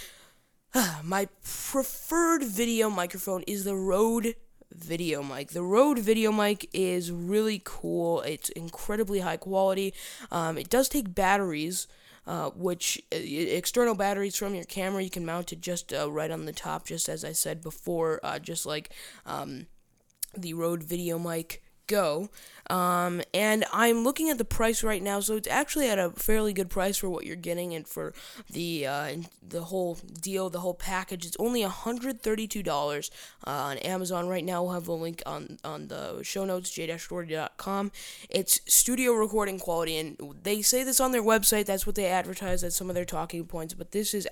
My 1.02 1.28
preferred 1.42 2.44
video 2.44 2.90
microphone 2.90 3.42
is 3.46 3.64
the 3.64 3.74
Rode 3.74 4.36
video 4.72 5.22
mic. 5.22 5.50
The 5.50 5.64
Rode 5.64 5.98
video 5.98 6.30
mic 6.30 6.68
is 6.72 7.10
really 7.10 7.60
cool. 7.64 8.20
It's 8.20 8.50
incredibly 8.50 9.20
high 9.20 9.36
quality. 9.36 9.94
Um, 10.30 10.56
it 10.56 10.70
does 10.70 10.88
take 10.88 11.12
batteries, 11.12 11.88
uh, 12.24 12.50
which 12.50 13.02
uh, 13.12 13.16
external 13.16 13.96
batteries 13.96 14.36
from 14.36 14.54
your 14.54 14.64
camera 14.64 15.02
you 15.02 15.10
can 15.10 15.26
mount 15.26 15.52
it 15.52 15.60
just 15.60 15.92
uh, 15.92 16.10
right 16.10 16.30
on 16.30 16.44
the 16.44 16.52
top, 16.52 16.86
just 16.86 17.08
as 17.08 17.24
I 17.24 17.32
said 17.32 17.62
before, 17.62 18.20
uh, 18.22 18.38
just 18.38 18.64
like 18.64 18.90
um, 19.26 19.66
the 20.36 20.54
Rode 20.54 20.84
video 20.84 21.18
mic 21.18 21.64
Go. 21.90 22.30
Um, 22.70 23.20
and 23.34 23.64
I'm 23.72 24.04
looking 24.04 24.30
at 24.30 24.38
the 24.38 24.44
price 24.44 24.84
right 24.84 25.02
now, 25.02 25.18
so 25.18 25.34
it's 25.34 25.48
actually 25.48 25.88
at 25.88 25.98
a 25.98 26.10
fairly 26.10 26.52
good 26.52 26.70
price 26.70 26.96
for 26.98 27.10
what 27.10 27.26
you're 27.26 27.34
getting 27.34 27.74
and 27.74 27.84
for 27.84 28.14
the 28.48 28.86
uh, 28.86 29.16
the 29.46 29.62
whole 29.64 29.98
deal, 30.22 30.50
the 30.50 30.60
whole 30.60 30.74
package. 30.74 31.26
It's 31.26 31.36
only 31.40 31.64
$132 31.64 33.10
uh, 33.44 33.50
on 33.50 33.78
Amazon 33.78 34.28
right 34.28 34.44
now. 34.44 34.62
We'll 34.62 34.74
have 34.74 34.86
a 34.86 34.92
link 34.92 35.20
on 35.26 35.58
on 35.64 35.88
the 35.88 36.22
show 36.22 36.44
notes, 36.44 36.70
j-doherty.com. 36.70 37.90
It's 38.30 38.60
studio 38.72 39.14
recording 39.14 39.58
quality, 39.58 39.96
and 39.96 40.16
they 40.44 40.62
say 40.62 40.84
this 40.84 41.00
on 41.00 41.10
their 41.10 41.24
website. 41.24 41.66
That's 41.66 41.88
what 41.88 41.96
they 41.96 42.06
advertise. 42.06 42.60
That's 42.60 42.76
some 42.76 42.88
of 42.88 42.94
their 42.94 43.04
talking 43.04 43.44
points. 43.46 43.74
But 43.74 43.90
this 43.90 44.14
is 44.14 44.28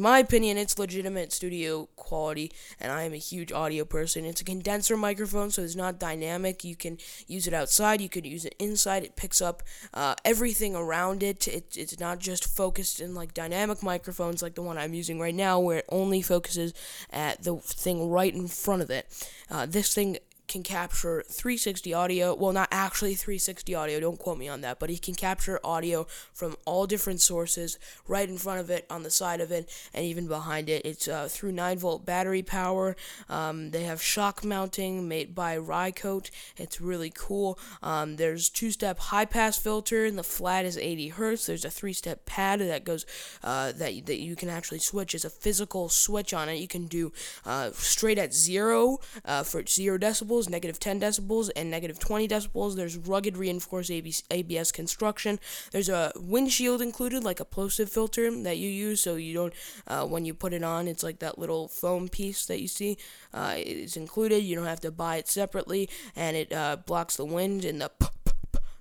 in 0.00 0.04
my 0.04 0.18
opinion, 0.18 0.56
it's 0.56 0.78
legitimate 0.78 1.30
studio 1.30 1.86
quality, 1.94 2.50
and 2.80 2.90
I 2.90 3.02
am 3.02 3.12
a 3.12 3.18
huge 3.18 3.52
audio 3.52 3.84
person. 3.84 4.24
It's 4.24 4.40
a 4.40 4.44
condenser 4.44 4.96
microphone, 4.96 5.50
so 5.50 5.60
it's 5.60 5.76
not 5.76 6.00
dynamic. 6.00 6.64
You 6.64 6.74
can 6.74 6.96
use 7.26 7.46
it 7.46 7.52
outside, 7.52 8.00
you 8.00 8.08
could 8.08 8.24
use 8.24 8.46
it 8.46 8.54
inside. 8.58 9.04
It 9.04 9.14
picks 9.14 9.42
up 9.42 9.62
uh, 9.92 10.14
everything 10.24 10.74
around 10.74 11.22
it. 11.22 11.46
it. 11.46 11.76
It's 11.76 12.00
not 12.00 12.18
just 12.18 12.46
focused 12.46 13.02
in 13.02 13.14
like 13.14 13.34
dynamic 13.34 13.82
microphones 13.82 14.42
like 14.42 14.54
the 14.54 14.62
one 14.62 14.78
I'm 14.78 14.94
using 14.94 15.20
right 15.20 15.34
now, 15.34 15.60
where 15.60 15.80
it 15.80 15.86
only 15.90 16.22
focuses 16.22 16.72
at 17.10 17.42
the 17.42 17.56
thing 17.56 18.08
right 18.08 18.34
in 18.34 18.48
front 18.48 18.80
of 18.80 18.88
it. 18.88 19.06
Uh, 19.50 19.66
this 19.66 19.92
thing 19.92 20.16
can 20.50 20.62
capture 20.62 21.22
360 21.28 21.94
audio. 21.94 22.34
Well, 22.34 22.52
not 22.52 22.68
actually 22.72 23.14
360 23.14 23.74
audio, 23.74 24.00
don't 24.00 24.18
quote 24.18 24.36
me 24.36 24.48
on 24.48 24.60
that, 24.62 24.80
but 24.80 24.90
he 24.90 24.98
can 24.98 25.14
capture 25.14 25.60
audio 25.64 26.06
from 26.34 26.56
all 26.66 26.86
different 26.86 27.20
sources 27.20 27.78
right 28.06 28.28
in 28.28 28.36
front 28.36 28.60
of 28.60 28.68
it, 28.68 28.84
on 28.90 29.04
the 29.04 29.10
side 29.10 29.40
of 29.40 29.52
it, 29.52 29.70
and 29.94 30.04
even 30.04 30.26
behind 30.26 30.68
it. 30.68 30.84
It's 30.84 31.06
uh, 31.06 31.28
through 31.30 31.52
9 31.52 31.78
volt 31.78 32.04
battery 32.04 32.42
power. 32.42 32.96
Um, 33.28 33.70
they 33.70 33.84
have 33.84 34.02
shock 34.02 34.44
mounting 34.44 35.08
made 35.08 35.34
by 35.34 35.56
Rycote. 35.56 36.30
It's 36.56 36.80
really 36.80 37.12
cool. 37.14 37.58
Um, 37.82 38.16
there's 38.16 38.48
two 38.48 38.72
step 38.72 38.98
high 38.98 39.26
pass 39.26 39.56
filter, 39.56 40.04
and 40.04 40.18
the 40.18 40.24
flat 40.24 40.64
is 40.64 40.76
80 40.76 41.08
hertz. 41.10 41.46
There's 41.46 41.64
a 41.64 41.70
three 41.70 41.92
step 41.92 42.26
pad 42.26 42.60
that 42.60 42.84
goes 42.84 43.06
uh, 43.44 43.72
that 43.72 44.06
that 44.06 44.20
you 44.20 44.34
can 44.34 44.48
actually 44.48 44.80
switch. 44.80 45.14
It's 45.14 45.24
a 45.24 45.30
physical 45.30 45.88
switch 45.88 46.34
on 46.34 46.48
it. 46.48 46.56
You 46.56 46.68
can 46.68 46.86
do 46.86 47.12
uh, 47.46 47.70
straight 47.74 48.18
at 48.18 48.34
zero 48.34 48.98
uh, 49.24 49.44
for 49.44 49.64
zero 49.64 49.96
decibels 49.96 50.39
decibels, 50.40 50.50
negative 50.50 50.78
10 50.78 51.00
decibels, 51.00 51.50
and 51.56 51.70
negative 51.70 51.98
20 51.98 52.28
decibels. 52.28 52.76
There's 52.76 52.96
rugged 52.96 53.36
reinforced 53.36 53.90
ABS 54.30 54.72
construction. 54.72 55.38
There's 55.72 55.88
a 55.88 56.12
windshield 56.16 56.82
included, 56.82 57.24
like 57.24 57.40
a 57.40 57.44
plosive 57.44 57.90
filter 57.90 58.30
that 58.42 58.58
you 58.58 58.68
use, 58.68 59.00
so 59.00 59.16
you 59.16 59.34
don't, 59.34 59.52
uh, 59.86 60.06
when 60.06 60.24
you 60.24 60.34
put 60.34 60.52
it 60.52 60.62
on, 60.62 60.88
it's 60.88 61.02
like 61.02 61.18
that 61.20 61.38
little 61.38 61.68
foam 61.68 62.08
piece 62.08 62.46
that 62.46 62.60
you 62.60 62.68
see. 62.68 62.96
Uh, 63.32 63.56
included. 63.96 64.42
You 64.42 64.56
don't 64.56 64.66
have 64.66 64.80
to 64.80 64.90
buy 64.90 65.16
it 65.16 65.28
separately, 65.28 65.88
and 66.16 66.36
it 66.36 66.52
uh, 66.52 66.76
blocks 66.76 67.16
the 67.16 67.24
wind 67.24 67.64
and 67.64 67.80
the 67.80 67.90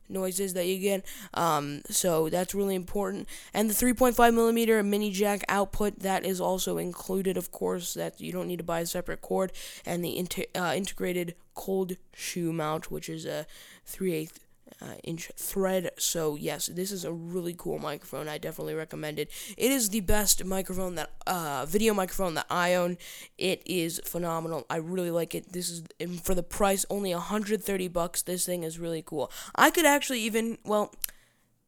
noises 0.10 0.54
that 0.54 0.66
you 0.66 0.80
get. 0.80 1.06
Um, 1.34 1.82
so 1.90 2.30
that's 2.30 2.56
really 2.56 2.76
important. 2.76 3.28
And 3.54 3.70
the 3.70 3.74
3.5 3.74 4.34
millimeter 4.34 4.82
mini 4.84 5.12
jack 5.12 5.44
output 5.48 6.00
that 6.00 6.26
is 6.26 6.42
also 6.42 6.78
included, 6.78 7.38
of 7.38 7.52
course. 7.52 7.94
That 7.94 8.20
you 8.20 8.32
don't 8.32 8.48
need 8.48 8.58
to 8.58 8.64
buy 8.64 8.82
a 8.82 8.86
separate 8.86 9.22
cord, 9.22 9.52
and 9.86 10.04
the 10.04 10.18
inter- 10.18 10.46
uh, 10.56 10.74
integrated 10.76 11.36
cold 11.60 11.98
shoe 12.14 12.54
mount, 12.54 12.90
which 12.90 13.10
is 13.10 13.26
a 13.26 13.46
3 13.86 14.14
8 14.14 14.32
uh, 14.82 14.86
inch 15.04 15.30
thread. 15.36 15.92
So 15.98 16.36
yes, 16.36 16.68
this 16.68 16.90
is 16.90 17.04
a 17.04 17.12
really 17.12 17.54
cool 17.58 17.80
microphone. 17.80 18.30
I 18.30 18.38
definitely 18.38 18.76
recommend 18.76 19.20
it. 19.20 19.30
It 19.58 19.70
is 19.70 19.90
the 19.90 20.00
best 20.00 20.46
microphone 20.46 20.96
that 20.96 21.10
uh, 21.28 21.66
video 21.68 21.94
microphone 21.94 22.36
that 22.36 22.46
I 22.50 22.76
own. 22.76 22.98
It 23.38 23.62
is 23.66 24.00
phenomenal. 24.06 24.66
I 24.70 24.78
really 24.78 25.12
like 25.12 25.36
it. 25.36 25.52
This 25.52 25.70
is 25.70 25.84
for 26.24 26.34
the 26.34 26.44
price 26.44 26.86
only 26.90 27.14
130 27.14 27.88
bucks. 27.90 28.22
This 28.22 28.46
thing 28.46 28.64
is 28.64 28.80
really 28.80 29.02
cool. 29.02 29.30
I 29.54 29.70
could 29.70 29.86
actually 29.86 30.22
even 30.22 30.60
well, 30.64 30.96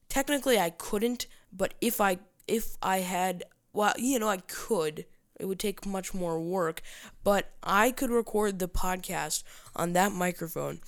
technically 0.08 0.58
I 0.58 0.70
couldn't 0.70 1.28
but 1.52 1.74
if 1.82 2.00
I 2.00 2.20
if 2.48 2.78
I 2.82 3.00
had 3.00 3.44
well, 3.74 3.94
you 3.98 4.20
know, 4.20 4.30
I 4.30 4.38
could. 4.38 5.06
It 5.42 5.48
would 5.48 5.60
take 5.60 5.86
much 5.86 6.14
more 6.14 6.40
work, 6.40 6.82
but 7.24 7.52
I 7.64 7.92
could 7.92 8.12
record 8.12 8.60
the 8.60 8.70
podcast 8.70 9.44
on 9.76 9.94
that 9.94 10.12
microphone 10.12 10.80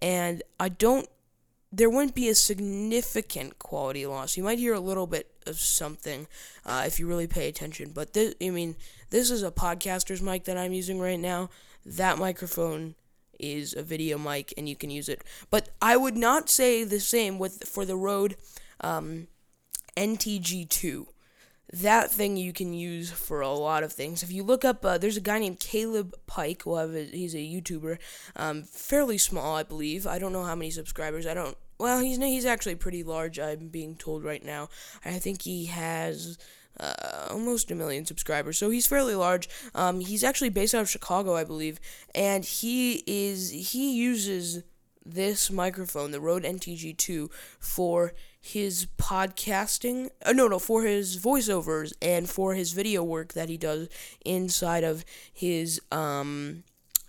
and 0.00 0.42
I 0.58 0.70
don't 0.70 1.08
there 1.70 1.90
wouldn't 1.90 2.14
be 2.14 2.28
a 2.28 2.34
significant 2.34 3.58
quality 3.58 4.06
loss. 4.06 4.36
You 4.36 4.42
might 4.42 4.58
hear 4.58 4.72
a 4.72 4.80
little 4.80 5.06
bit 5.06 5.30
of 5.46 5.60
something 5.60 6.26
uh, 6.64 6.84
if 6.86 6.98
you 6.98 7.06
really 7.06 7.26
pay 7.26 7.46
attention. 7.46 7.90
But 7.94 8.14
this, 8.14 8.34
I 8.42 8.48
mean, 8.48 8.76
this 9.10 9.30
is 9.30 9.42
a 9.42 9.50
podcaster's 9.50 10.22
mic 10.22 10.44
that 10.44 10.56
I'm 10.56 10.72
using 10.72 10.98
right 10.98 11.20
now. 11.20 11.50
That 11.84 12.16
microphone 12.16 12.94
is 13.38 13.74
a 13.74 13.82
video 13.82 14.16
mic, 14.16 14.54
and 14.56 14.66
you 14.66 14.76
can 14.76 14.88
use 14.88 15.10
it. 15.10 15.22
But 15.50 15.68
I 15.82 15.96
would 15.96 16.16
not 16.16 16.48
say 16.48 16.84
the 16.84 17.00
same 17.00 17.38
with 17.38 17.64
for 17.64 17.84
the 17.84 17.96
Rode 17.96 18.36
um, 18.80 19.28
NTG2 19.96 21.06
that 21.72 22.10
thing 22.10 22.36
you 22.36 22.52
can 22.52 22.72
use 22.72 23.10
for 23.10 23.40
a 23.40 23.50
lot 23.50 23.82
of 23.82 23.92
things. 23.92 24.22
If 24.22 24.32
you 24.32 24.42
look 24.42 24.64
up, 24.64 24.84
uh, 24.84 24.98
there's 24.98 25.16
a 25.16 25.22
guy 25.22 25.38
named 25.38 25.60
Caleb 25.60 26.14
Pike. 26.26 26.62
Have 26.64 26.94
a, 26.94 27.04
he's 27.04 27.34
a 27.34 27.38
YouTuber, 27.38 27.98
um, 28.36 28.62
fairly 28.62 29.18
small, 29.18 29.56
I 29.56 29.62
believe. 29.62 30.06
I 30.06 30.18
don't 30.18 30.32
know 30.32 30.44
how 30.44 30.54
many 30.54 30.70
subscribers. 30.70 31.26
I 31.26 31.34
don't. 31.34 31.56
Well, 31.78 32.00
he's 32.00 32.16
he's 32.18 32.46
actually 32.46 32.74
pretty 32.74 33.02
large. 33.02 33.38
I'm 33.38 33.68
being 33.68 33.96
told 33.96 34.24
right 34.24 34.44
now. 34.44 34.68
I 35.04 35.18
think 35.18 35.42
he 35.42 35.66
has. 35.66 36.38
Uh, 36.80 37.26
almost 37.30 37.72
a 37.72 37.74
million 37.74 38.06
subscribers, 38.06 38.56
so 38.56 38.70
he's 38.70 38.86
fairly 38.86 39.16
large. 39.16 39.48
Um, 39.74 39.98
he's 39.98 40.22
actually 40.22 40.50
based 40.50 40.76
out 40.76 40.82
of 40.82 40.88
Chicago, 40.88 41.34
I 41.34 41.42
believe, 41.42 41.80
and 42.14 42.44
he 42.44 43.02
is 43.04 43.50
he 43.50 43.96
uses 43.96 44.62
this 45.04 45.50
microphone, 45.50 46.12
the 46.12 46.20
Rode 46.20 46.44
NTG2, 46.44 47.30
for 47.58 48.12
his 48.40 48.86
podcasting. 48.96 50.10
Uh, 50.24 50.32
no, 50.32 50.48
no, 50.48 50.58
for 50.58 50.84
his 50.84 51.18
voiceovers 51.18 51.92
and 52.00 52.28
for 52.28 52.54
his 52.54 52.72
video 52.72 53.02
work 53.02 53.34
that 53.34 53.48
he 53.48 53.56
does 53.56 53.88
inside 54.24 54.84
of 54.84 55.04
his 55.32 55.80
um 55.92 56.64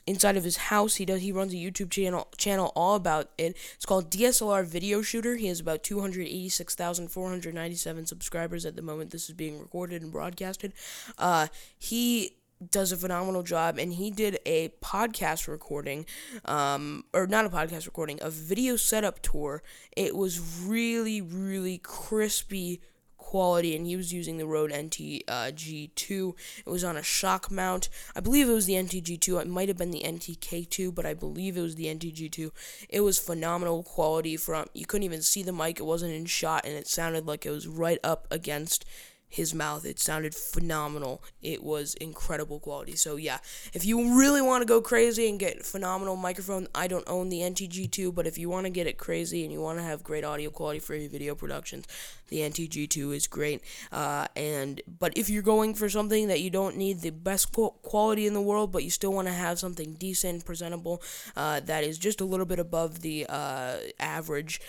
inside 0.10 0.36
of 0.36 0.44
his 0.44 0.58
house. 0.58 0.96
He 0.96 1.06
does 1.06 1.22
he 1.22 1.32
runs 1.32 1.54
a 1.54 1.58
YouTube 1.58 1.92
channel 1.92 2.28
channel 2.38 2.74
all 2.76 2.96
about 2.96 3.30
it. 3.38 3.56
It's 3.76 3.86
called 3.86 4.10
DSLR 4.10 4.66
Video 4.66 5.04
Shooter. 5.04 5.36
He 5.36 5.46
has 5.48 5.60
about 5.60 5.84
286,497 5.84 8.06
subscribers 8.08 8.66
at 8.66 8.76
the 8.76 8.82
moment 8.82 9.12
this 9.12 9.30
is 9.30 9.36
being 9.36 9.60
recorded 9.60 10.02
and 10.02 10.12
broadcasted. 10.12 10.74
Uh 11.18 11.48
he 11.78 12.32
does 12.72 12.92
a 12.92 12.98
phenomenal 12.98 13.44
job 13.44 13.78
and 13.78 13.94
he 13.94 14.12
did 14.12 14.40
a 14.46 14.70
podcast 14.82 15.48
recording 15.48 16.06
um 16.46 17.06
or 17.14 17.26
not 17.26 17.46
a 17.46 17.50
podcast 17.50 17.86
recording 17.86 18.20
a 18.22 18.30
video 18.30 18.76
setup 18.76 19.22
tour. 19.22 19.64
It 19.96 20.16
was 20.16 20.40
really 20.40 21.22
really 21.22 21.78
crispy 21.78 22.82
quality 23.18 23.76
and 23.76 23.86
he 23.86 23.96
was 23.96 24.12
using 24.12 24.38
the 24.38 24.48
Rode 24.48 24.72
NT 24.72 25.22
uh, 25.28 25.52
G2 25.54 26.34
it 26.66 26.70
was 26.70 26.84
on 26.84 26.98
a 26.98 27.04
shock 27.04 27.52
mount. 27.52 27.88
I 28.16 28.22
believe 28.22 28.50
it 28.50 28.54
was 28.54 28.66
the 28.66 28.74
NTG2 28.74 29.42
it 29.42 29.48
might 29.48 29.68
have 29.68 29.78
been 29.78 29.92
the 29.92 30.02
NTK2 30.04 30.96
but 30.96 31.06
I 31.06 31.14
believe 31.14 31.56
it 31.56 31.62
was 31.62 31.76
the 31.76 31.86
NTG2 31.86 32.50
it 32.90 33.02
was 33.02 33.20
phenomenal 33.20 33.84
quality 33.84 34.36
from 34.36 34.66
you 34.74 34.86
couldn't 34.86 35.04
even 35.04 35.22
see 35.22 35.44
the 35.44 35.54
mic. 35.54 35.80
It 35.80 35.86
wasn't 35.86 36.14
in 36.14 36.26
shot 36.26 36.66
and 36.66 36.74
it 36.74 36.88
sounded 36.88 37.28
like 37.28 37.46
it 37.46 37.52
was 37.52 37.68
right 37.68 38.00
up 38.04 38.26
against 38.32 38.84
his 39.30 39.54
mouth. 39.54 39.86
It 39.86 40.00
sounded 40.00 40.34
phenomenal. 40.34 41.24
It 41.42 41.64
was 41.64 41.94
incredible 41.96 42.60
quality. 42.60 42.96
So 42.96 43.16
yeah, 43.16 43.38
if 43.74 43.86
you 43.86 44.18
really 44.18 44.42
want 44.42 44.64
to 44.64 44.66
go 44.66 44.82
crazy 44.82 45.30
and 45.30 45.40
get 45.40 45.66
phenomenal 45.66 46.16
microphone, 46.16 46.68
I 46.74 46.88
don't 46.88 47.08
own 47.08 47.30
the 47.30 47.42
NTG2, 47.42 48.14
but 48.14 48.26
if 48.26 48.38
you 48.38 48.50
want 48.50 48.66
to 48.66 48.72
get 48.72 48.88
it 48.88 48.98
crazy 48.98 49.44
and 49.44 49.54
you 49.54 49.62
want 49.62 49.78
to 49.78 49.84
have 49.84 50.04
great 50.04 50.26
audio 50.26 50.50
quality 50.50 50.80
for 50.80 50.96
your 50.96 51.10
video 51.10 51.36
productions, 51.36 51.86
the 52.30 52.38
NTG2 52.38 53.16
is 53.16 53.28
great. 53.28 53.62
Uh, 53.92 54.28
and 54.36 54.82
but 55.00 55.16
if 55.16 55.30
you're 55.30 55.44
going 55.44 55.76
for 55.76 55.90
something 55.90 56.28
that 56.28 56.42
you 56.42 56.50
don't 56.50 56.76
need 56.76 57.02
the 57.02 57.12
best 57.12 57.52
quality 57.54 58.26
in 58.26 58.34
the 58.34 58.42
world, 58.42 58.72
but 58.72 58.84
you 58.84 58.90
still 58.90 59.14
want 59.14 59.28
to 59.28 59.34
have 59.34 59.60
something 59.60 59.94
decent, 59.94 60.46
presentable, 60.46 61.04
uh, 61.36 61.60
that 61.62 61.84
is 61.84 61.98
just 61.98 62.20
a 62.20 62.26
little 62.26 62.46
bit 62.46 62.60
above 62.60 63.02
the 63.02 63.26
uh, 63.30 63.78
average 64.00 64.60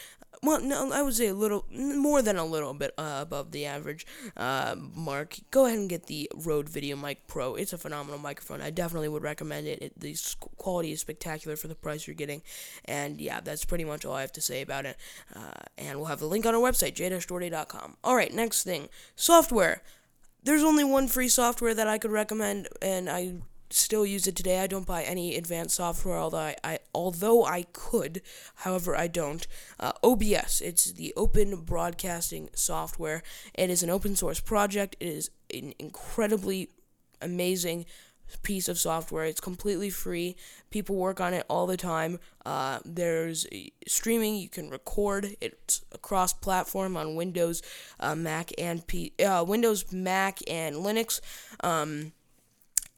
well, 0.42 0.61
no, 0.61 0.90
I 0.90 1.03
would 1.03 1.14
say 1.14 1.26
a 1.26 1.35
little 1.35 1.66
more 1.70 2.22
than 2.22 2.37
a 2.37 2.44
little 2.44 2.72
bit 2.72 2.94
uh, 2.96 3.18
above 3.20 3.50
the 3.50 3.66
average 3.66 4.07
uh, 4.38 4.74
mark. 4.94 5.37
Go 5.50 5.66
ahead 5.66 5.79
and 5.79 5.88
get 5.88 6.07
the 6.07 6.31
Rode 6.35 6.70
VideoMic 6.70 7.18
Pro. 7.26 7.57
It's 7.57 7.74
a 7.74 7.79
phenomenal 7.79 8.18
microphone. 8.18 8.62
I 8.62 8.70
definitely 8.70 9.09
would 9.09 9.22
recommend 9.22 9.66
it. 9.66 9.83
it. 9.83 10.00
The 10.00 10.16
quality 10.57 10.92
is 10.92 11.00
spectacular 11.00 11.57
for 11.57 11.68
the 11.68 11.74
price 11.74 12.07
you're 12.07 12.14
getting, 12.14 12.40
and 12.87 13.20
yeah, 13.20 13.40
that's 13.40 13.66
pretty 13.66 13.85
much 13.85 14.07
all 14.07 14.14
I 14.14 14.22
have 14.22 14.33
to 14.33 14.40
say 14.40 14.62
about 14.62 14.87
it. 14.87 14.96
Uh, 15.35 15.61
and 15.76 15.98
we'll 15.98 16.09
have 16.09 16.20
the 16.20 16.26
link 16.26 16.46
on 16.46 16.55
our 16.55 16.61
website, 16.61 16.94
j-doherty.com. 16.94 17.98
All 18.03 18.16
right, 18.16 18.33
next 18.33 18.64
thing, 18.64 18.88
software. 19.16 19.83
There's 20.42 20.62
only 20.62 20.85
one 20.85 21.07
free 21.07 21.29
software 21.29 21.74
that 21.74 21.87
I 21.87 21.98
could 21.98 22.12
recommend, 22.12 22.68
and 22.81 23.11
I 23.11 23.35
still 23.70 24.04
use 24.04 24.26
it 24.26 24.37
today. 24.37 24.61
I 24.61 24.66
don't 24.66 24.87
buy 24.87 25.02
any 25.02 25.37
advanced 25.37 25.76
software, 25.76 26.18
although 26.18 26.38
I, 26.38 26.56
I 26.62 26.78
although 26.94 27.44
I 27.44 27.62
could. 27.72 28.22
However, 28.56 28.96
I 28.96 29.06
don't. 29.06 29.46
Uh, 29.78 29.92
OBS. 30.02 30.61
It's 30.61 30.92
the 30.92 31.12
Open 31.16 31.56
Broadcasting 31.62 32.50
Software. 32.54 33.22
It 33.54 33.70
is 33.70 33.83
an 33.83 33.90
open 33.90 34.16
source 34.16 34.40
project. 34.40 34.96
It 35.00 35.09
is 35.09 35.30
an 35.52 35.74
incredibly 35.78 36.70
amazing 37.22 37.87
piece 38.42 38.68
of 38.68 38.78
software. 38.78 39.24
It's 39.24 39.40
completely 39.40 39.90
free. 39.90 40.37
People 40.70 40.96
work 40.96 41.20
on 41.20 41.35
it 41.35 41.44
all 41.48 41.66
the 41.66 41.76
time. 41.76 42.18
Uh, 42.46 42.78
there's 42.85 43.46
streaming. 43.87 44.37
You 44.37 44.48
can 44.48 44.70
record. 44.70 45.37
It's 45.40 45.85
across 45.92 46.33
platform 46.33 46.96
on 46.96 47.16
Windows, 47.16 47.62
uh, 47.98 48.14
Mac, 48.14 48.52
and 48.59 48.87
P- 48.87 49.12
uh, 49.24 49.44
Windows, 49.46 49.92
Mac, 49.92 50.38
and 50.48 50.76
Linux. 50.76 51.20
Um, 51.62 52.12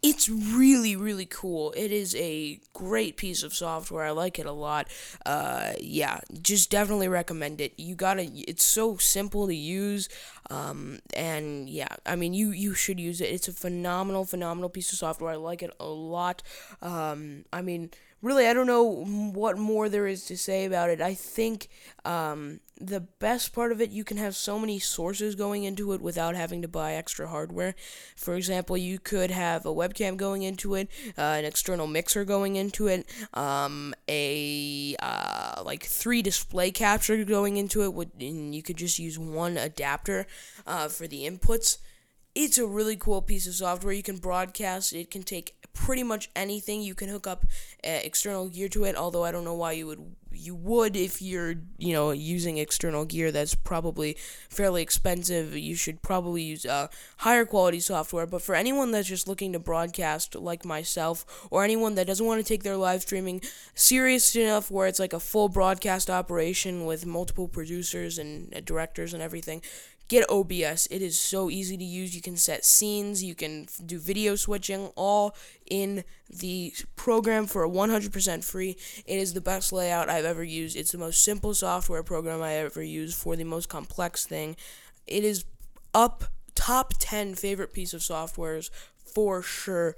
it's 0.03 0.29
really 0.29 0.97
really 0.97 1.27
cool. 1.27 1.73
It 1.77 1.93
is 1.93 2.15
a 2.17 2.59
great 2.73 3.17
piece 3.17 3.43
of 3.43 3.55
software. 3.55 4.05
I 4.05 4.11
like 4.11 4.39
it 4.39 4.47
a 4.47 4.53
lot. 4.53 4.89
Uh, 5.25 5.73
yeah 5.81 6.21
just 6.41 6.71
definitely 6.71 7.09
recommend 7.09 7.61
it. 7.61 7.73
You 7.77 7.95
gotta 7.95 8.29
it's 8.35 8.65
so 8.65 8.97
simple 8.97 9.47
to 9.47 9.55
use 9.55 10.09
um, 10.51 10.99
and 11.15 11.69
yeah 11.69 11.89
i 12.05 12.17
mean 12.17 12.35
you 12.35 12.51
you 12.51 12.75
should 12.75 12.99
use 13.01 13.21
it. 13.21 13.27
It's 13.27 13.49
a 13.49 13.53
phenomenal 13.53 14.25
phenomenal 14.25 14.69
piece 14.69 14.93
of 14.93 14.99
software. 14.99 15.33
I 15.33 15.37
like 15.37 15.63
it 15.63 15.75
a 15.79 15.87
lot. 15.87 16.43
Um, 16.81 17.45
i 17.53 17.63
mean 17.63 17.91
really, 18.23 18.47
I 18.47 18.53
don't 18.55 18.67
know 18.69 19.05
what 19.35 19.59
more 19.59 19.89
there 19.89 20.07
is 20.07 20.25
to 20.27 20.37
say 20.37 20.65
about 20.65 20.91
it. 20.91 21.01
I 21.01 21.15
think 21.15 21.69
um, 22.05 22.61
the 22.83 23.01
best 23.01 23.53
part 23.53 23.71
of 23.71 23.81
it, 23.81 23.91
you 23.91 24.05
can 24.05 24.17
have 24.17 24.35
so 24.35 24.59
many 24.59 24.79
sources 24.79 25.35
going 25.35 25.65
into 25.65 25.93
it 25.93 26.01
without 26.01 26.35
having 26.35 26.63
to 26.63 26.69
buy 26.69 26.95
extra 26.95 27.29
hardware. 27.29 27.75
For 28.17 28.35
example, 28.35 28.77
you 28.77 28.99
could 28.99 29.31
have 29.31 29.65
a 29.65 29.73
webcam 29.75 30.17
going 30.17 30.43
into 30.43 30.75
it, 30.75 30.89
uh, 31.17 31.21
an 31.39 31.45
external 31.45 31.87
mixer 31.87 32.25
going 32.25 32.57
into 32.57 32.89
it, 32.89 33.07
um, 33.35 33.95
a 34.09 34.97
uh, 35.01 35.63
like 35.65 35.85
three 35.85 36.23
display 36.23 36.71
capture 36.71 37.25
going 37.25 37.57
into 37.57 37.83
it, 37.83 38.09
and 38.21 38.55
you 38.55 38.63
could 38.63 38.77
just 38.77 38.99
use 38.99 39.19
one 39.19 39.57
adapter 39.57 40.27
uh, 40.67 40.89
for 40.89 41.07
the 41.07 41.25
inputs 41.25 41.79
it's 42.35 42.59
a 42.59 42.67
really 42.67 42.97
cool 42.97 43.21
piece 43.21 43.47
of 43.47 43.55
software. 43.55 43.93
You 43.93 44.03
can 44.03 44.17
broadcast. 44.17 44.93
It 44.93 45.11
can 45.11 45.23
take 45.23 45.55
pretty 45.75 46.03
much 46.03 46.31
anything. 46.37 46.83
You 46.83 46.95
can 46.95 47.09
hook 47.09 47.27
up 47.27 47.45
uh, 47.85 48.01
external 48.03 48.49
gear 48.49 48.69
to 48.71 48.85
it. 48.85 48.97
Although 48.97 49.25
I 49.25 49.33
don't 49.33 49.45
know 49.45 49.55
why 49.55 49.73
you 49.73 49.87
would 49.87 50.15
you 50.35 50.55
would 50.55 50.97
if 50.97 51.21
you're 51.21 51.55
you 51.79 51.93
know 51.93 52.11
using 52.11 52.59
external 52.59 53.05
gear. 53.05 53.33
That's 53.33 53.55
probably 53.55 54.17
fairly 54.49 54.83
expensive. 54.83 55.57
You 55.57 55.75
should 55.75 56.03
probably 56.03 56.43
use 56.43 56.67
uh, 56.67 56.89
higher 57.19 57.45
quality 57.45 57.81
software. 57.81 58.27
But 58.27 58.43
for 58.43 58.55
anyone 58.55 58.91
that's 58.93 59.09
just 59.09 59.29
looking 59.29 59.53
to 59.53 59.59
broadcast, 59.59 60.35
like 60.35 60.65
myself, 60.65 61.47
or 61.51 61.65
anyone 61.65 61.95
that 61.97 62.07
doesn't 62.07 62.27
want 62.27 62.41
to 62.41 62.49
take 62.49 62.63
their 62.63 62.77
live 62.77 63.03
streaming 63.03 63.43
serious 63.75 64.35
enough, 64.37 64.71
where 64.71 64.87
it's 64.87 65.01
like 65.01 65.13
a 65.13 65.21
full 65.21 65.49
broadcast 65.49 66.11
operation 66.11 66.85
with 66.85 67.07
multiple 67.07 67.49
producers 67.49 68.19
and 68.19 68.55
uh, 68.55 68.61
directors 68.65 69.15
and 69.15 69.23
everything 69.23 69.63
get 70.13 70.29
OBS. 70.29 70.87
It 70.91 71.01
is 71.01 71.19
so 71.19 71.49
easy 71.49 71.79
to 71.79 71.85
use. 71.85 72.15
You 72.15 72.21
can 72.21 72.37
set 72.37 72.67
scenes, 72.67 73.25
you 73.25 73.35
can 73.35 73.67
do 73.87 73.99
video 73.99 74.37
switching, 74.37 74.89
all 74.95 75.35
in 75.71 76.05
the 76.29 76.75
program 76.97 77.47
for 77.47 77.67
100% 77.67 78.45
free. 78.45 78.77
It 79.07 79.19
is 79.19 79.33
the 79.33 79.41
best 79.41 79.73
layout 79.73 80.11
I've 80.11 80.27
ever 80.27 80.45
used. 80.45 80.77
It's 80.77 80.93
the 80.93 80.99
most 80.99 81.25
simple 81.25 81.55
software 81.55 82.03
program 82.03 82.43
I 82.43 82.57
ever 82.57 82.83
used 82.83 83.17
for 83.17 83.37
the 83.37 83.45
most 83.45 83.71
complex 83.71 84.27
thing. 84.27 84.55
It 85.07 85.25
is 85.25 85.47
up 85.95 86.25
top 86.55 86.93
10 86.99 87.35
favorite 87.35 87.73
piece 87.73 87.95
of 87.95 88.03
softwares 88.03 88.69
for 89.15 89.43
sure 89.43 89.97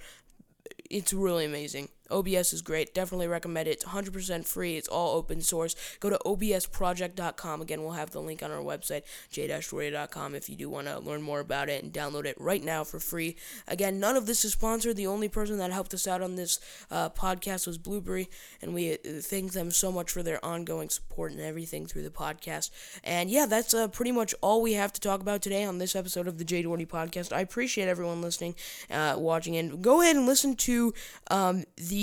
it's 0.91 1.13
really 1.13 1.45
amazing. 1.45 1.89
OBS 2.11 2.53
is 2.53 2.63
great. 2.63 2.95
Definitely 2.95 3.29
recommend 3.29 3.69
it. 3.69 3.73
It's 3.73 3.85
100% 3.85 4.47
free. 4.47 4.77
It's 4.77 4.89
all 4.89 5.17
open 5.17 5.41
source. 5.41 5.75
Go 6.01 6.11
to 6.11 6.19
obsproject.com. 6.25 7.63
Again, 7.63 7.83
we'll 7.83 7.93
have 7.93 8.11
the 8.11 8.21
link 8.21 8.43
on 8.43 8.51
our 8.51 8.63
website, 8.63 9.03
j-doherty.com, 9.31 10.35
if 10.35 10.49
you 10.49 10.57
do 10.57 10.69
want 10.69 10.87
to 10.87 10.99
learn 10.99 11.23
more 11.23 11.41
about 11.41 11.69
it 11.69 11.83
and 11.83 11.93
download 11.93 12.27
it 12.27 12.37
right 12.39 12.63
now 12.63 12.85
for 12.85 13.01
free. 13.01 13.37
Again, 13.67 13.99
none 13.99 14.17
of 14.17 14.27
this 14.27 14.45
is 14.45 14.53
sponsored. 14.53 14.97
The 14.97 15.07
only 15.07 15.29
person 15.29 15.59
that 15.59 15.73
helped 15.73 15.95
us 15.95 16.07
out 16.07 16.23
on 16.23 16.37
this 16.37 16.59
uh, 16.91 17.11
podcast 17.11 17.67
was 17.67 17.79
Blubrry, 17.79 18.29
and 18.61 18.75
we 18.75 18.93
uh, 18.93 18.97
thank 19.21 19.53
them 19.53 19.71
so 19.71 19.91
much 19.91 20.11
for 20.11 20.23
their 20.23 20.45
ongoing 20.45 20.91
support 20.91 21.33
and 21.33 21.41
everything 21.41 21.87
through 21.87 22.03
the 22.03 22.11
podcast. 22.11 22.71
And 23.03 23.31
yeah, 23.31 23.47
that's 23.47 23.73
uh, 23.73 23.89
pretty 23.89 24.13
much 24.13 24.35
all 24.41 24.63
we 24.63 24.75
have 24.75 24.93
to 24.93 25.01
talk 25.01 25.21
about 25.21 25.43
today 25.43 25.65
on 25.65 25.79
this 25.79 25.97
episode 25.97 26.29
of 26.29 26.39
the 26.39 26.45
Jay 26.45 26.63
Doherty 26.63 26.87
podcast. 26.87 27.33
I 27.33 27.41
appreciate 27.41 27.89
everyone 27.89 28.21
listening, 28.21 28.55
uh, 28.91 29.15
watching, 29.17 29.57
and 29.57 29.83
go 29.83 30.03
ahead 30.03 30.17
and 30.17 30.27
listen 30.27 30.55
to 30.57 30.93
um, 31.31 31.65
the 31.77 31.94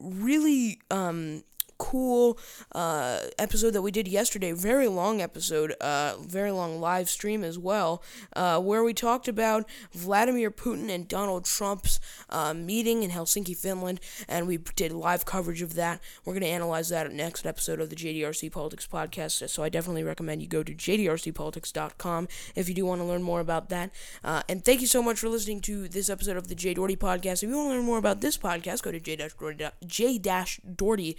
really 0.00 0.78
um, 0.90 1.42
cool 1.78 2.38
uh, 2.72 3.20
episode 3.38 3.70
that 3.72 3.82
we 3.82 3.90
did 3.90 4.08
yesterday. 4.08 4.52
Very 4.52 4.88
long 4.88 5.20
episode, 5.20 5.72
uh, 5.80 6.16
very 6.20 6.50
long 6.50 6.80
live 6.80 7.08
stream 7.08 7.44
as 7.44 7.58
well, 7.58 8.02
uh, 8.34 8.60
where 8.60 8.82
we 8.82 8.94
talked 8.94 9.28
about 9.28 9.68
Vladimir 9.92 10.50
Putin 10.50 10.90
and 10.90 11.08
Donald 11.08 11.44
Trump's 11.44 12.00
uh, 12.30 12.54
meeting 12.54 13.02
in 13.02 13.10
Helsinki, 13.10 13.56
Finland, 13.56 14.00
and 14.28 14.46
we 14.46 14.58
did 14.58 14.92
live 14.92 15.24
coverage 15.24 15.62
of 15.62 15.74
that. 15.74 16.00
We're 16.24 16.34
going 16.34 16.42
to 16.42 16.48
analyze 16.48 16.88
that 16.90 17.10
next 17.12 17.46
episode 17.46 17.80
of 17.80 17.90
the 17.90 17.96
JDRC 17.96 18.52
Politics 18.52 18.86
podcast. 18.86 19.48
So 19.48 19.62
I 19.62 19.68
definitely 19.68 20.04
recommend 20.04 20.42
you 20.42 20.48
go 20.48 20.62
to 20.62 20.74
jdrcpolitics.com 20.74 22.28
if 22.54 22.68
you 22.68 22.74
do 22.74 22.86
want 22.86 23.00
to 23.00 23.04
learn 23.04 23.22
more 23.22 23.40
about 23.40 23.68
that. 23.70 23.90
Uh, 24.22 24.42
and 24.48 24.64
thank 24.64 24.80
you 24.80 24.86
so 24.86 25.02
much 25.02 25.18
for 25.18 25.28
listening 25.28 25.60
to 25.62 25.88
this 25.88 26.10
episode 26.10 26.36
of 26.36 26.48
the 26.48 26.54
J 26.54 26.74
Doherty 26.74 26.96
podcast. 26.96 27.42
If 27.42 27.50
you 27.50 27.56
want 27.56 27.70
to 27.70 27.76
learn 27.76 27.84
more 27.84 27.98
about 27.98 28.20
this 28.20 28.36
podcast, 28.36 28.82
go 28.82 28.92
to 28.92 29.00
j-doherty 29.86 31.16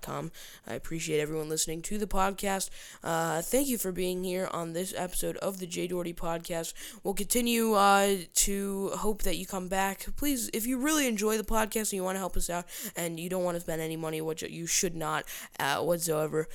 com. 0.00 0.30
I 0.66 0.74
appreciate 0.74 1.20
everyone 1.20 1.48
listening 1.48 1.82
to 1.82 1.98
the 1.98 2.06
podcast. 2.06 2.70
Uh, 3.02 3.42
thank 3.42 3.68
you 3.68 3.78
for 3.78 3.92
being 3.92 4.24
here 4.24 4.48
on 4.52 4.72
this 4.72 4.94
episode 4.96 5.36
of 5.38 5.58
the 5.58 5.66
Jay 5.66 5.86
Doherty 5.86 6.14
podcast. 6.14 6.72
We'll 7.02 7.14
continue 7.14 7.74
uh, 7.74 8.16
to 8.34 8.90
hope 8.90 9.22
that 9.22 9.36
you 9.36 9.46
come 9.46 9.68
back. 9.68 10.06
Please, 10.16 10.50
if 10.52 10.66
you 10.66 10.78
really 10.78 11.06
enjoy 11.06 11.36
the 11.36 11.44
podcast 11.44 11.92
and 11.92 11.94
you 11.94 12.04
want 12.04 12.16
to 12.16 12.20
help 12.20 12.36
us 12.36 12.50
out 12.50 12.66
and 12.96 13.18
you 13.18 13.28
don't 13.28 13.44
want 13.44 13.56
to 13.56 13.60
spend 13.60 13.80
any 13.80 13.96
money, 13.96 14.20
which 14.20 14.42
you 14.42 14.66
should 14.66 14.94
not 14.94 15.24
uh, 15.58 15.78
whatsoever, 15.78 16.48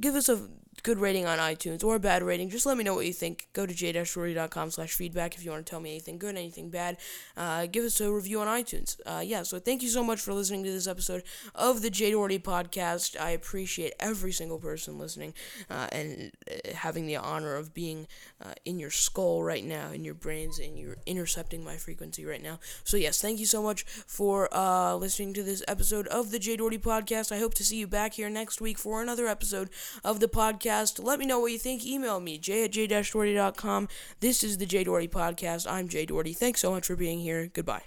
give 0.00 0.14
us 0.14 0.28
a 0.28 0.48
good 0.82 0.98
rating 0.98 1.26
on 1.26 1.38
iTunes 1.38 1.82
or 1.82 1.98
bad 1.98 2.22
rating. 2.22 2.50
Just 2.50 2.66
let 2.66 2.76
me 2.76 2.84
know 2.84 2.94
what 2.94 3.06
you 3.06 3.12
think. 3.12 3.48
Go 3.52 3.66
to 3.66 3.74
j-doherty.com 3.74 4.70
slash 4.70 4.92
feedback 4.92 5.34
if 5.34 5.44
you 5.44 5.50
want 5.50 5.64
to 5.64 5.70
tell 5.70 5.80
me 5.80 5.90
anything 5.90 6.18
good, 6.18 6.36
anything 6.36 6.70
bad. 6.70 6.98
Uh, 7.36 7.66
give 7.66 7.84
us 7.84 8.00
a 8.00 8.12
review 8.12 8.40
on 8.40 8.46
iTunes. 8.46 8.98
Uh, 9.06 9.22
yeah, 9.24 9.42
so 9.42 9.58
thank 9.58 9.82
you 9.82 9.88
so 9.88 10.04
much 10.04 10.20
for 10.20 10.32
listening 10.32 10.64
to 10.64 10.70
this 10.70 10.86
episode 10.86 11.22
of 11.54 11.82
the 11.82 11.90
J 11.90 12.10
Doherty 12.10 12.38
podcast. 12.38 13.18
I 13.20 13.30
appreciate 13.30 13.94
every 13.98 14.32
single 14.32 14.58
person 14.58 14.98
listening 14.98 15.34
uh, 15.70 15.88
and 15.92 16.32
uh, 16.50 16.74
having 16.74 17.06
the 17.06 17.16
honor 17.16 17.56
of 17.56 17.72
being 17.72 18.06
uh, 18.44 18.52
in 18.64 18.78
your 18.78 18.90
skull 18.90 19.42
right 19.42 19.64
now, 19.64 19.90
in 19.92 20.04
your 20.04 20.14
brains, 20.14 20.58
and 20.58 20.78
you're 20.78 20.98
intercepting 21.06 21.64
my 21.64 21.76
frequency 21.76 22.24
right 22.24 22.42
now. 22.42 22.58
So 22.84 22.96
yes, 22.96 23.20
thank 23.20 23.40
you 23.40 23.46
so 23.46 23.62
much 23.62 23.84
for 23.84 24.48
uh, 24.52 24.94
listening 24.96 25.34
to 25.34 25.42
this 25.42 25.62
episode 25.68 26.06
of 26.08 26.30
the 26.30 26.38
J 26.38 26.56
Doherty 26.56 26.78
podcast. 26.78 27.32
I 27.32 27.38
hope 27.38 27.54
to 27.54 27.64
see 27.64 27.76
you 27.76 27.86
back 27.86 28.14
here 28.14 28.30
next 28.30 28.60
week 28.60 28.78
for 28.78 29.02
another 29.02 29.26
episode 29.26 29.70
of 30.04 30.20
the 30.20 30.28
podcast 30.28 30.65
podcast. 30.66 31.02
Let 31.02 31.18
me 31.18 31.26
know 31.26 31.40
what 31.40 31.52
you 31.52 31.58
think. 31.58 31.86
Email 31.86 32.20
me, 32.20 32.38
j 32.38 32.64
at 32.64 32.72
j-doherty.com. 32.72 33.88
This 34.20 34.42
is 34.42 34.58
the 34.58 34.66
J 34.66 34.84
Doherty 34.84 35.08
Podcast. 35.08 35.70
I'm 35.70 35.88
Jay 35.88 36.06
Doherty. 36.06 36.32
Thanks 36.32 36.60
so 36.60 36.70
much 36.70 36.86
for 36.86 36.96
being 36.96 37.20
here. 37.20 37.48
Goodbye. 37.52 37.82